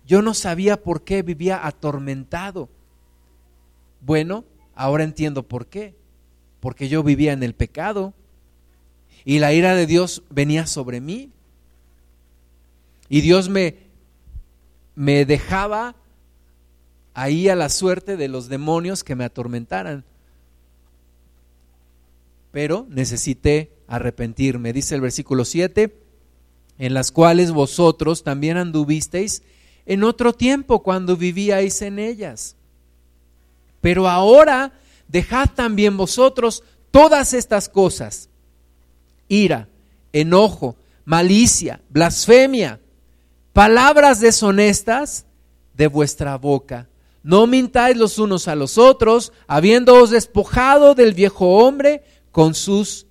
[0.05, 2.67] Yo no sabía por qué vivía atormentado.
[4.01, 4.43] Bueno,
[4.79, 5.93] Ahora entiendo por qué.
[6.61, 8.13] Porque yo vivía en el pecado
[9.25, 11.31] y la ira de Dios venía sobre mí.
[13.09, 13.77] Y Dios me,
[14.95, 15.95] me dejaba
[17.13, 20.03] ahí a la suerte de los demonios que me atormentaran.
[22.51, 24.73] Pero necesité arrepentirme.
[24.73, 25.95] Dice el versículo 7,
[26.77, 29.43] en las cuales vosotros también anduvisteis
[29.85, 32.55] en otro tiempo cuando vivíais en ellas
[33.81, 34.73] pero ahora
[35.07, 38.28] dejad también vosotros todas estas cosas,
[39.29, 39.69] ira,
[40.11, 40.75] enojo,
[41.05, 42.81] malicia, blasfemia,
[43.53, 45.25] palabras deshonestas
[45.73, 46.89] de vuestra boca.
[47.23, 53.07] No mintáis los unos a los otros, habiéndoos despojado del viejo hombre con sus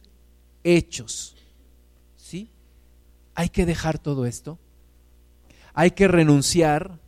[0.64, 1.36] hechos.
[2.16, 2.50] ¿Sí?
[3.34, 4.58] Hay que dejar todo esto.
[5.74, 6.98] Hay que renunciar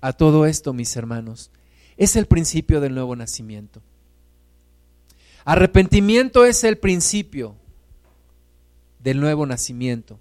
[0.00, 1.50] a todo esto, mis hermanos.
[1.96, 3.82] Es el principio del nuevo nacimiento.
[5.44, 7.56] Arrepentimiento es el principio
[9.00, 10.18] del nuevo nacimiento.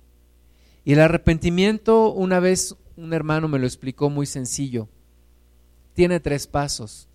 [0.85, 4.87] Y el arrepentimiento, una vez un hermano me lo explicó muy sencillo,
[5.93, 7.07] tiene tres pasos.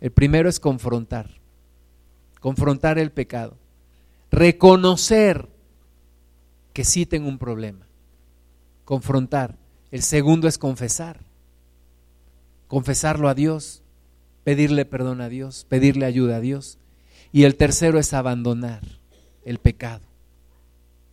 [0.00, 1.30] El primero es confrontar,
[2.40, 3.56] confrontar el pecado,
[4.30, 5.48] reconocer
[6.72, 7.86] que sí tengo un problema,
[8.84, 9.56] confrontar.
[9.90, 11.20] El segundo es confesar,
[12.68, 13.82] confesarlo a Dios,
[14.44, 16.78] pedirle perdón a Dios, pedirle ayuda a Dios.
[17.32, 18.82] Y el tercero es abandonar
[19.44, 20.05] el pecado,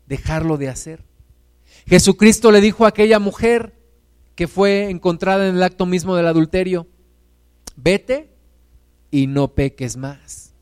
[0.08, 1.04] dejarlo de hacer.
[1.88, 3.74] Jesucristo le dijo a aquella mujer
[4.36, 6.88] que fue encontrada en el acto mismo del adulterio,
[7.76, 8.30] vete
[9.12, 10.54] y no peques más.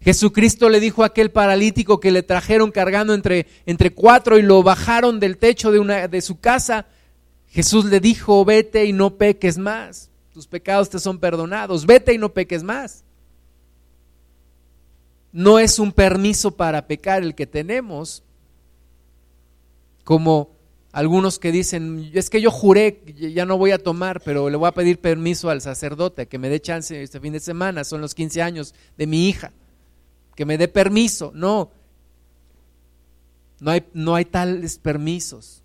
[0.00, 4.62] Jesucristo le dijo a aquel paralítico que le trajeron cargando entre, entre cuatro y lo
[4.62, 6.86] bajaron del techo de, una, de su casa,
[7.48, 12.18] Jesús le dijo, vete y no peques más, tus pecados te son perdonados, vete y
[12.18, 13.04] no peques más.
[15.32, 18.22] No es un permiso para pecar el que tenemos,
[20.08, 20.56] como
[20.90, 24.66] algunos que dicen, es que yo juré, ya no voy a tomar, pero le voy
[24.66, 28.14] a pedir permiso al sacerdote que me dé chance este fin de semana, son los
[28.14, 29.52] 15 años de mi hija,
[30.34, 31.30] que me dé permiso.
[31.34, 31.70] No,
[33.60, 35.62] no hay, no hay tales permisos.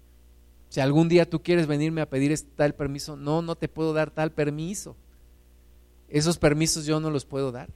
[0.68, 4.12] Si algún día tú quieres venirme a pedir tal permiso, no, no te puedo dar
[4.12, 4.98] tal permiso.
[6.10, 7.70] Esos permisos yo no los puedo dar.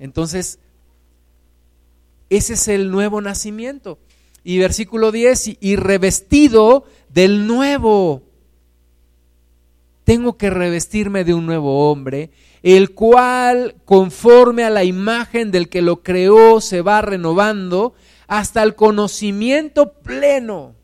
[0.00, 0.58] Entonces,
[2.30, 4.00] ese es el nuevo nacimiento.
[4.48, 8.22] Y versículo 10, y revestido del nuevo.
[10.04, 12.30] Tengo que revestirme de un nuevo hombre,
[12.62, 17.94] el cual, conforme a la imagen del que lo creó, se va renovando
[18.28, 20.76] hasta el conocimiento pleno.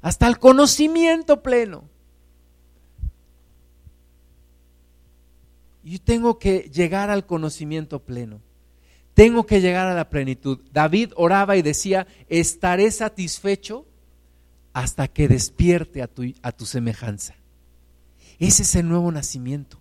[0.00, 1.84] Hasta el conocimiento pleno.
[5.84, 8.40] Yo tengo que llegar al conocimiento pleno.
[9.22, 10.58] Tengo que llegar a la plenitud.
[10.72, 13.86] David oraba y decía, estaré satisfecho
[14.72, 17.36] hasta que despierte a tu, a tu semejanza.
[18.40, 19.78] Ese es el nuevo nacimiento.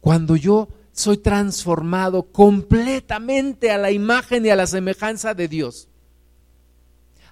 [0.00, 5.88] Cuando yo soy transformado completamente a la imagen y a la semejanza de Dios,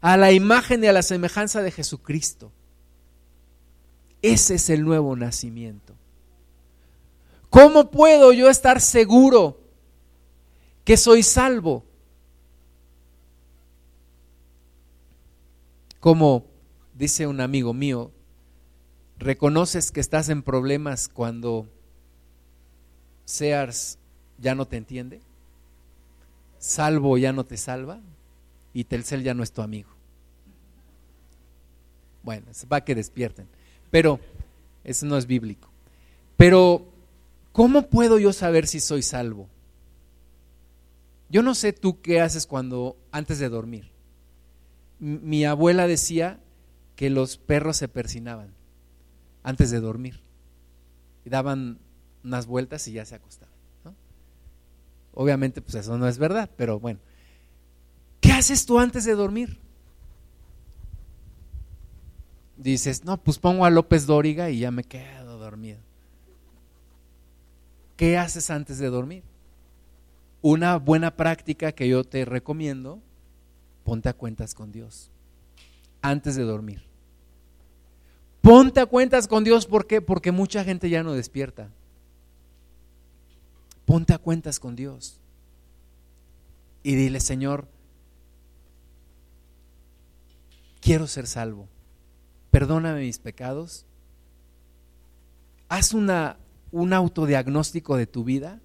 [0.00, 2.52] a la imagen y a la semejanza de Jesucristo.
[4.22, 5.96] Ese es el nuevo nacimiento.
[7.50, 9.63] ¿Cómo puedo yo estar seguro
[10.84, 11.84] que soy salvo.
[16.00, 16.44] Como
[16.94, 18.12] dice un amigo mío,
[19.18, 21.66] reconoces que estás en problemas cuando
[23.24, 23.98] Sears
[24.38, 25.20] ya no te entiende,
[26.64, 28.00] Salvo ya no te salva
[28.72, 29.90] y Telcel ya no es tu amigo.
[32.22, 33.46] Bueno, va que despierten,
[33.90, 34.18] pero
[34.82, 35.68] eso no es bíblico.
[36.38, 36.86] Pero,
[37.52, 39.46] ¿cómo puedo yo saber si soy salvo?
[41.34, 43.90] Yo no sé tú qué haces cuando antes de dormir.
[45.00, 46.38] Mi abuela decía
[46.94, 48.54] que los perros se persinaban
[49.42, 50.20] antes de dormir
[51.24, 51.80] y daban
[52.22, 53.52] unas vueltas y ya se acostaban.
[55.12, 57.00] Obviamente, pues eso no es verdad, pero bueno.
[58.20, 59.58] ¿Qué haces tú antes de dormir?
[62.56, 65.80] Dices, no, pues pongo a López Dóriga y ya me quedo dormido.
[67.96, 69.33] ¿Qué haces antes de dormir?
[70.44, 73.00] Una buena práctica que yo te recomiendo,
[73.82, 75.10] ponte a cuentas con Dios
[76.02, 76.82] antes de dormir.
[78.42, 80.02] Ponte a cuentas con Dios, ¿por qué?
[80.02, 81.70] Porque mucha gente ya no despierta.
[83.86, 85.18] Ponte a cuentas con Dios.
[86.82, 87.66] Y dile, Señor,
[90.82, 91.68] quiero ser salvo.
[92.50, 93.86] Perdóname mis pecados.
[95.70, 96.36] Haz una,
[96.70, 98.60] un autodiagnóstico de tu vida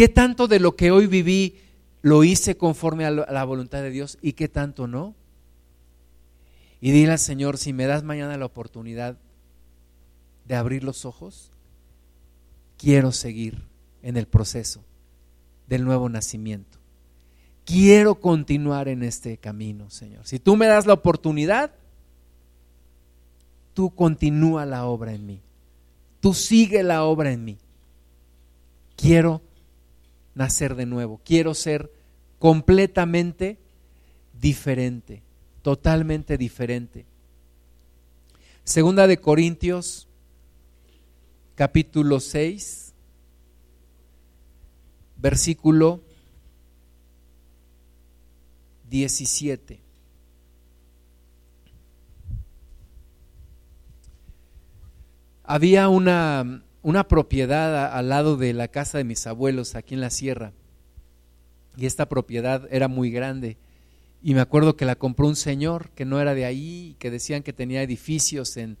[0.00, 1.58] ¿Qué tanto de lo que hoy viví
[2.00, 5.14] lo hice conforme a la voluntad de Dios y qué tanto no?
[6.80, 9.18] Y dile al Señor, si me das mañana la oportunidad
[10.48, 11.50] de abrir los ojos,
[12.78, 13.62] quiero seguir
[14.02, 14.82] en el proceso
[15.66, 16.78] del nuevo nacimiento.
[17.66, 20.26] Quiero continuar en este camino, Señor.
[20.26, 21.72] Si tú me das la oportunidad,
[23.74, 25.42] tú continúa la obra en mí.
[26.20, 27.58] Tú sigue la obra en mí
[29.00, 29.40] quiero
[30.34, 31.92] nacer de nuevo, quiero ser
[32.38, 33.58] completamente
[34.40, 35.22] diferente,
[35.62, 37.04] totalmente diferente.
[38.64, 40.08] Segunda de Corintios,
[41.54, 42.94] capítulo 6,
[45.16, 46.00] versículo
[48.88, 49.80] 17.
[55.44, 60.10] Había una, una propiedad al lado de la casa de mis abuelos aquí en la
[60.10, 60.52] sierra.
[61.76, 63.56] Y esta propiedad era muy grande.
[64.22, 67.42] Y me acuerdo que la compró un señor que no era de ahí, que decían
[67.42, 68.76] que tenía edificios en,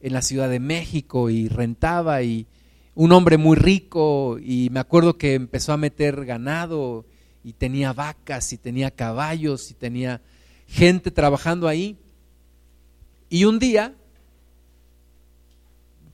[0.00, 2.46] en la Ciudad de México y rentaba y
[2.94, 4.38] un hombre muy rico.
[4.40, 7.06] Y me acuerdo que empezó a meter ganado
[7.42, 10.22] y tenía vacas y tenía caballos y tenía
[10.66, 11.98] gente trabajando ahí.
[13.28, 13.94] Y un día,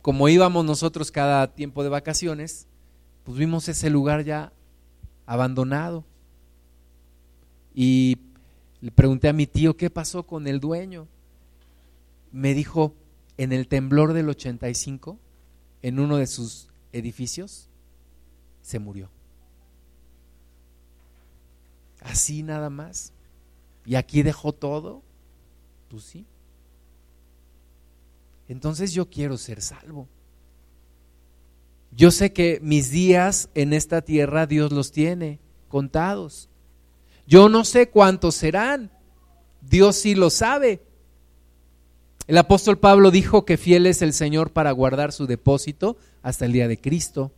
[0.03, 2.67] como íbamos nosotros cada tiempo de vacaciones,
[3.25, 4.53] pues vimos ese lugar ya
[5.27, 6.05] abandonado.
[7.75, 8.19] Y
[8.81, 11.07] le pregunté a mi tío, ¿qué pasó con el dueño?
[12.33, 12.95] Me dijo,
[13.37, 15.19] en el temblor del 85,
[15.83, 17.69] en uno de sus edificios,
[18.63, 19.09] se murió.
[22.01, 23.13] Así nada más.
[23.85, 25.03] Y aquí dejó todo.
[25.89, 26.27] Pues sí.
[28.51, 30.09] Entonces yo quiero ser salvo.
[31.93, 35.39] Yo sé que mis días en esta tierra Dios los tiene
[35.69, 36.49] contados.
[37.29, 38.91] Yo no sé cuántos serán.
[39.61, 40.83] Dios sí lo sabe.
[42.27, 46.53] El apóstol Pablo dijo que fiel es el Señor para guardar su depósito hasta el
[46.53, 47.31] día de Cristo.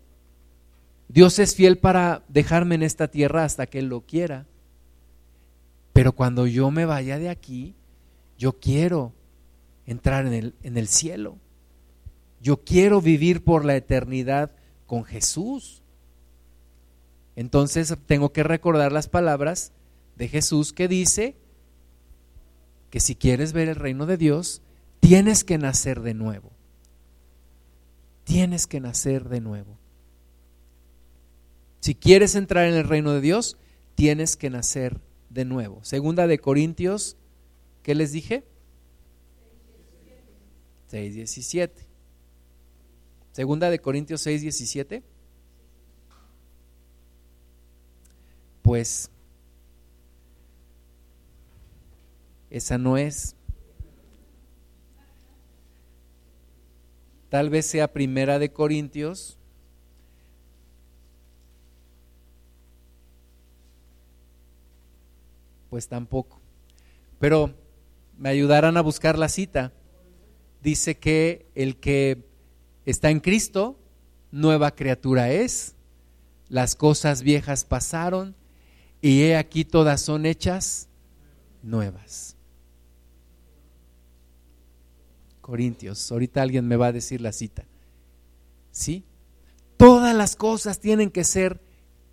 [1.08, 4.46] Dios es fiel para dejarme en esta tierra hasta que Él lo quiera.
[5.92, 7.74] Pero cuando yo me vaya de aquí,
[8.38, 9.12] yo quiero
[9.92, 11.38] entrar en el, en el cielo.
[12.40, 14.50] Yo quiero vivir por la eternidad
[14.86, 15.82] con Jesús.
[17.36, 19.72] Entonces tengo que recordar las palabras
[20.16, 21.36] de Jesús que dice
[22.90, 24.60] que si quieres ver el reino de Dios,
[25.00, 26.50] tienes que nacer de nuevo.
[28.24, 29.78] Tienes que nacer de nuevo.
[31.80, 33.56] Si quieres entrar en el reino de Dios,
[33.94, 35.82] tienes que nacer de nuevo.
[35.82, 37.16] Segunda de Corintios,
[37.82, 38.44] ¿qué les dije?
[40.92, 41.70] 6.17.
[43.32, 45.02] Segunda de Corintios 6.17.
[48.62, 49.10] Pues
[52.52, 53.34] Esa no es.
[57.30, 59.38] Tal vez sea primera de Corintios.
[65.70, 66.42] Pues tampoco.
[67.18, 67.54] Pero
[68.18, 69.72] me ayudarán a buscar la cita.
[70.62, 72.24] Dice que el que
[72.84, 73.78] está en Cristo,
[74.30, 75.74] nueva criatura es.
[76.48, 78.36] Las cosas viejas pasaron
[79.00, 80.88] y he aquí todas son hechas
[81.62, 82.36] nuevas.
[85.40, 86.12] Corintios.
[86.12, 87.64] Ahorita alguien me va a decir la cita.
[88.70, 89.04] ¿Sí?
[89.76, 91.60] Todas las cosas tienen que ser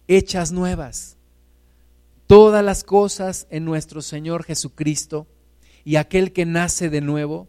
[0.07, 1.17] hechas nuevas.
[2.25, 5.27] Todas las cosas en nuestro Señor Jesucristo
[5.83, 7.47] y aquel que nace de nuevo,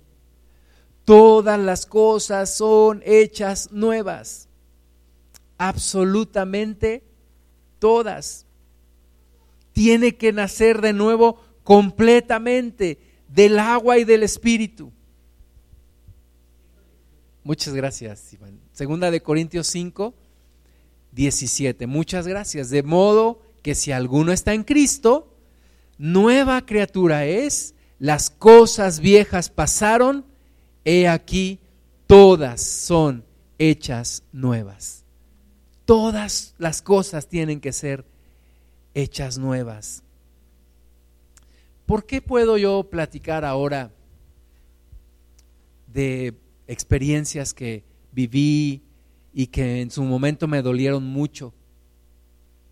[1.10, 4.48] todas las cosas son hechas nuevas.
[5.58, 7.02] Absolutamente
[7.80, 8.46] todas.
[9.72, 14.92] Tiene que nacer de nuevo completamente del agua y del espíritu.
[17.42, 18.60] Muchas gracias, Iván.
[18.70, 20.14] Segunda de Corintios 5,
[21.10, 21.88] 17.
[21.88, 22.70] Muchas gracias.
[22.70, 25.36] De modo que si alguno está en Cristo,
[25.98, 30.29] nueva criatura es, las cosas viejas pasaron,
[30.84, 31.58] he aquí,
[32.06, 33.24] todas son
[33.58, 35.04] hechas nuevas.
[35.84, 38.04] Todas las cosas tienen que ser
[38.94, 40.02] hechas nuevas.
[41.86, 43.90] ¿Por qué puedo yo platicar ahora
[45.92, 46.34] de
[46.68, 47.82] experiencias que
[48.12, 48.82] viví
[49.32, 51.52] y que en su momento me dolieron mucho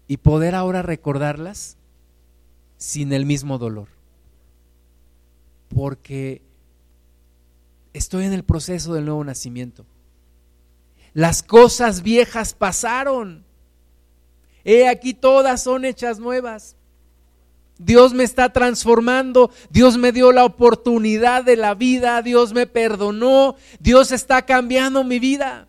[0.06, 1.76] y poder ahora recordarlas
[2.76, 3.88] sin el mismo dolor.
[5.68, 6.42] Porque
[7.98, 9.84] estoy en el proceso del nuevo nacimiento.
[11.12, 13.44] Las cosas viejas pasaron.
[14.64, 16.76] He aquí todas son hechas nuevas.
[17.78, 23.54] Dios me está transformando, Dios me dio la oportunidad de la vida, Dios me perdonó,
[23.78, 25.68] Dios está cambiando mi vida.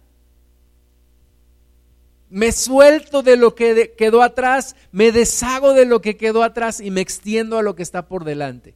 [2.30, 6.90] Me suelto de lo que quedó atrás, me deshago de lo que quedó atrás y
[6.90, 8.76] me extiendo a lo que está por delante.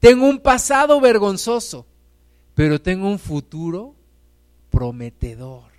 [0.00, 1.86] Tengo un pasado vergonzoso,
[2.58, 3.94] pero tengo un futuro
[4.68, 5.70] prometedor.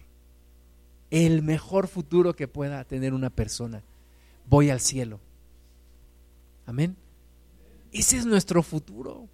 [1.11, 3.83] el mejor futuro que pueda tener una persona.
[4.47, 5.19] Voy al cielo.
[6.65, 6.95] Amén.
[7.91, 9.27] Ese es nuestro futuro.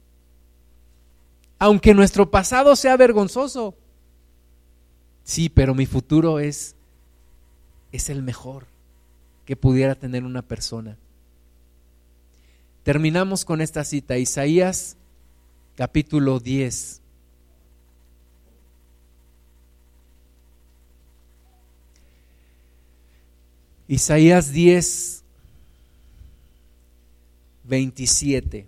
[1.60, 3.76] Aunque nuestro pasado sea vergonzoso.
[5.24, 6.76] Sí, pero mi futuro es
[7.92, 8.66] es el mejor
[9.46, 10.98] que pudiera tener una persona.
[12.82, 14.98] Terminamos con esta cita, Isaías
[15.76, 17.04] capítulo 10.
[23.88, 25.24] Isaías 10,
[27.66, 28.68] 27.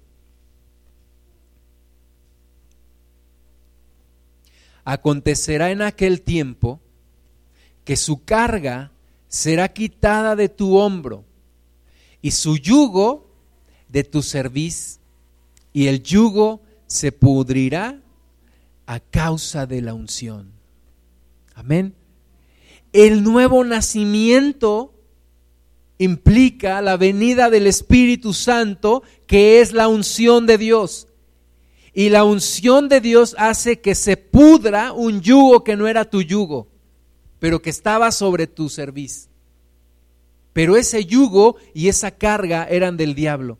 [4.83, 6.79] Acontecerá en aquel tiempo
[7.83, 8.91] que su carga
[9.27, 11.25] será quitada de tu hombro
[12.21, 13.27] y su yugo
[13.89, 14.99] de tu cerviz
[15.73, 17.99] y el yugo se pudrirá
[18.85, 20.51] a causa de la unción.
[21.55, 21.95] Amén.
[22.93, 24.93] El nuevo nacimiento
[25.97, 31.07] implica la venida del Espíritu Santo, que es la unción de Dios.
[31.93, 36.21] Y la unción de Dios hace que se pudra un yugo que no era tu
[36.21, 36.67] yugo,
[37.39, 39.29] pero que estaba sobre tu cerviz.
[40.53, 43.57] Pero ese yugo y esa carga eran del diablo.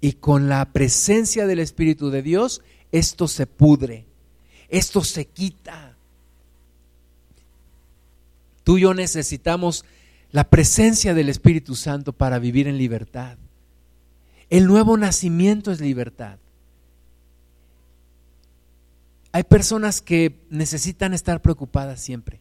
[0.00, 4.06] Y con la presencia del Espíritu de Dios, esto se pudre,
[4.68, 5.96] esto se quita.
[8.64, 9.84] Tú y yo necesitamos
[10.32, 13.36] la presencia del Espíritu Santo para vivir en libertad.
[14.48, 16.38] El nuevo nacimiento es libertad.
[19.32, 22.40] Hay personas que necesitan estar preocupadas siempre.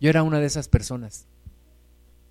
[0.00, 1.26] Yo era una de esas personas.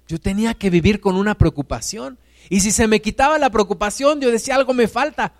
[0.07, 2.17] Yo tenía que vivir con una preocupación.
[2.49, 5.33] Y si se me quitaba la preocupación, yo decía, algo me falta.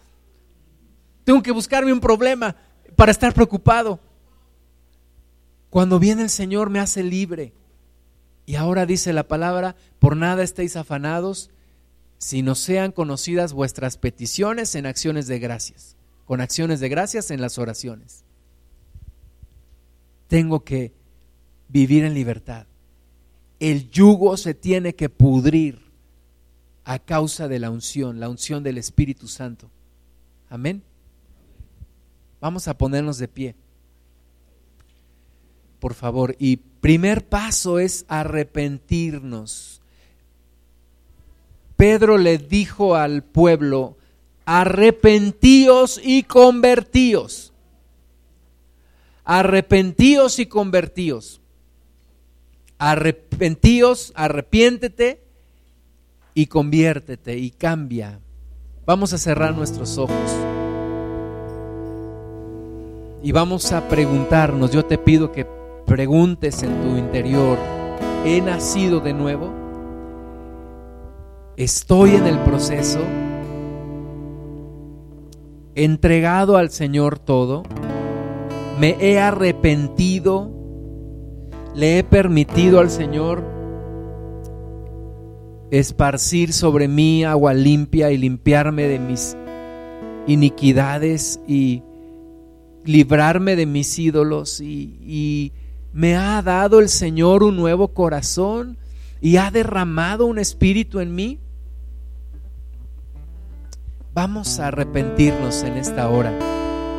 [1.24, 2.56] Tengo que buscarme un problema
[2.96, 4.00] para estar preocupado.
[5.70, 7.54] Cuando viene el Señor me hace libre.
[8.48, 11.52] Y ahora dice la palabra, por nada estéis afanados,
[12.18, 17.58] sino sean conocidas vuestras peticiones en acciones de gracias, con acciones de gracias en las
[17.58, 18.24] oraciones.
[20.30, 20.94] Tengo que
[21.68, 22.68] vivir en libertad.
[23.60, 25.82] El yugo se tiene que pudrir
[26.86, 29.70] a causa de la unción, la unción del Espíritu Santo.
[30.50, 30.84] Amén.
[32.40, 33.56] Vamos a ponernos de pie.
[35.82, 39.82] Por favor, y Primer paso es arrepentirnos.
[41.76, 43.98] Pedro le dijo al pueblo,
[44.46, 47.52] arrepentíos y convertíos.
[49.26, 51.42] Arrepentíos y convertíos.
[52.78, 55.22] Arrepentíos, arrepiéntete
[56.36, 58.22] y conviértete y cambia.
[58.86, 60.32] Vamos a cerrar nuestros ojos.
[63.22, 65.57] Y vamos a preguntarnos, yo te pido que
[65.88, 67.58] preguntes en tu interior,
[68.26, 69.54] ¿he nacido de nuevo?
[71.56, 73.00] ¿Estoy en el proceso?
[75.76, 77.64] ¿He entregado al Señor todo?
[78.78, 80.52] ¿Me he arrepentido?
[81.74, 83.46] ¿Le he permitido al Señor
[85.72, 89.38] esparcir sobre mí agua limpia y limpiarme de mis
[90.28, 91.82] iniquidades y
[92.84, 95.54] librarme de mis ídolos y
[95.98, 98.78] me ha dado el Señor un nuevo corazón
[99.20, 101.40] y ha derramado un espíritu en mí.
[104.14, 106.38] Vamos a arrepentirnos en esta hora.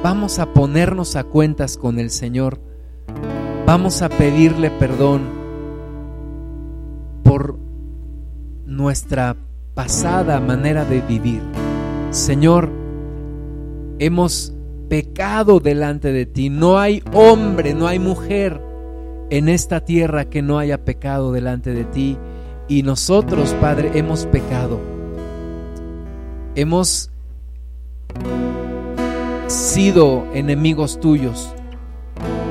[0.03, 2.59] Vamos a ponernos a cuentas con el Señor.
[3.67, 5.23] Vamos a pedirle perdón
[7.23, 7.57] por
[8.67, 9.37] nuestra
[9.75, 11.43] pasada manera de vivir.
[12.11, 12.69] Señor,
[14.01, 14.53] hemos
[14.89, 16.51] pecado delante de ti.
[16.51, 18.67] No hay hombre, no hay mujer
[19.31, 22.19] en esta tierra que no haya pecado delante de ti.
[22.69, 24.81] Y nosotros, Padre, hemos pecado.
[26.55, 27.11] Hemos
[29.47, 31.55] sido enemigos tuyos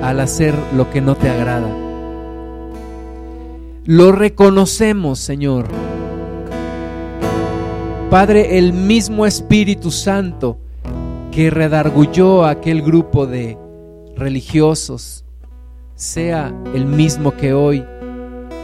[0.01, 1.69] al hacer lo que no te agrada.
[3.85, 5.67] Lo reconocemos, Señor.
[8.09, 10.57] Padre, el mismo Espíritu Santo
[11.31, 13.57] que redargulló a aquel grupo de
[14.15, 15.23] religiosos,
[15.97, 17.83] sea el mismo que hoy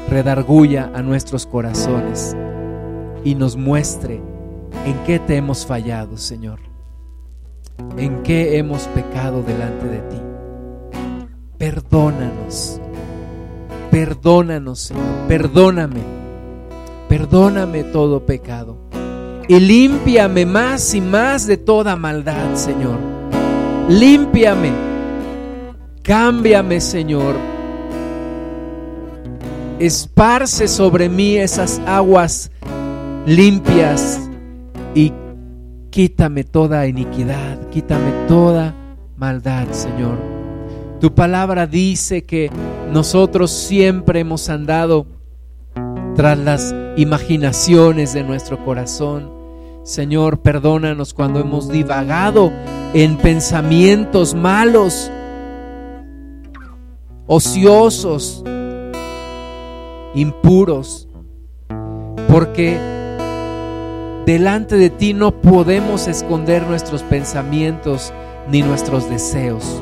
[0.07, 2.37] redarguya a nuestros corazones
[3.23, 4.21] y nos muestre
[4.85, 6.59] en qué te hemos fallado, Señor,
[7.97, 10.21] en qué hemos pecado delante de ti.
[11.57, 12.79] Perdónanos,
[13.89, 16.01] perdónanos, Señor, perdóname,
[17.09, 18.77] perdóname todo pecado
[19.47, 22.99] y límpiame más y más de toda maldad, Señor.
[23.89, 24.92] Límpiame
[26.03, 27.35] Cámbiame, Señor.
[29.79, 32.51] esparce sobre mí esas aguas
[33.25, 34.29] limpias
[34.93, 35.11] y
[35.89, 38.75] quítame toda iniquidad, quítame toda
[39.17, 40.17] maldad, Señor.
[40.99, 42.49] Tu palabra dice que
[42.91, 45.07] nosotros siempre hemos andado
[46.15, 49.31] tras las imaginaciones de nuestro corazón.
[49.83, 52.51] Señor, perdónanos cuando hemos divagado
[52.93, 55.11] en pensamientos malos,
[57.27, 58.43] ociosos,
[60.13, 61.07] impuros,
[62.27, 62.77] porque
[64.25, 68.13] delante de ti no podemos esconder nuestros pensamientos
[68.49, 69.81] ni nuestros deseos.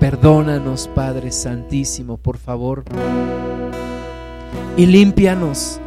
[0.00, 2.84] Perdónanos, Padre Santísimo, por favor
[4.76, 5.80] y límpianos.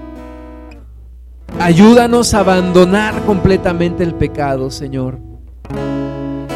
[1.60, 5.20] Ayúdanos a abandonar completamente el pecado, Señor,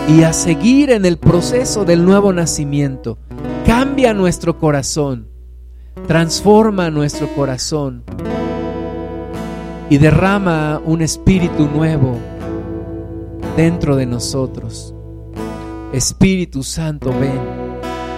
[0.08, 3.18] y a seguir en el proceso del nuevo nacimiento.
[3.66, 5.28] Cambia nuestro corazón,
[6.08, 8.04] transforma nuestro corazón
[9.90, 12.18] y derrama un espíritu nuevo
[13.56, 14.94] dentro de nosotros.
[15.94, 17.40] Espíritu Santo, ven.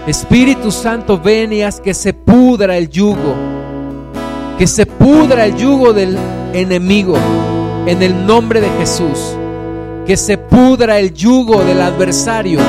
[0.07, 3.35] Espíritu Santo, ven y haz que se pudra el yugo
[4.57, 6.17] que se pudra el yugo del
[6.53, 7.17] enemigo
[7.85, 9.35] en el nombre de Jesús.
[10.05, 12.59] Que se pudra el yugo del adversario.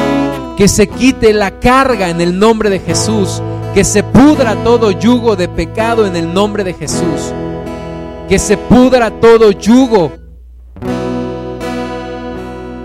[0.57, 3.43] Que se quite la carga en el nombre de Jesús.
[3.75, 7.33] Que se pudra todo yugo de pecado en el nombre de Jesús.
[8.29, 10.13] Que se pudra todo yugo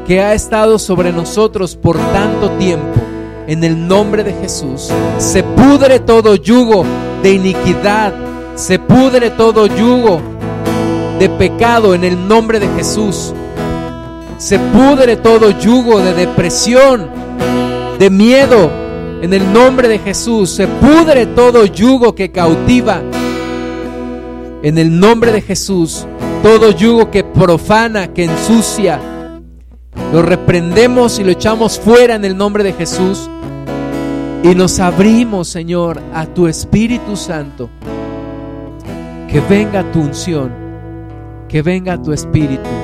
[0.06, 3.00] que ha estado sobre nosotros por tanto tiempo.
[3.48, 4.90] En el nombre de Jesús.
[5.18, 6.84] Se pudre todo yugo
[7.24, 8.14] de iniquidad,
[8.56, 10.22] se pudre todo yugo
[11.20, 13.34] de pecado en el nombre de Jesús.
[14.42, 17.12] Se pudre todo yugo de depresión,
[18.00, 18.72] de miedo,
[19.22, 20.50] en el nombre de Jesús.
[20.50, 23.04] Se pudre todo yugo que cautiva.
[24.64, 26.08] En el nombre de Jesús.
[26.42, 29.00] Todo yugo que profana, que ensucia.
[30.12, 33.30] Lo reprendemos y lo echamos fuera en el nombre de Jesús.
[34.42, 37.70] Y nos abrimos, Señor, a tu Espíritu Santo
[39.30, 40.52] que venga tu unción,
[41.48, 42.81] que venga tu espíritu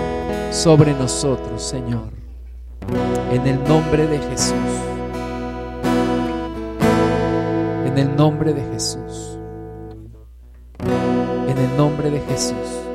[0.51, 2.09] sobre nosotros, Señor.
[3.31, 4.53] En el nombre de Jesús.
[7.85, 9.37] En el nombre de Jesús.
[11.47, 12.86] En el nombre de Jesús.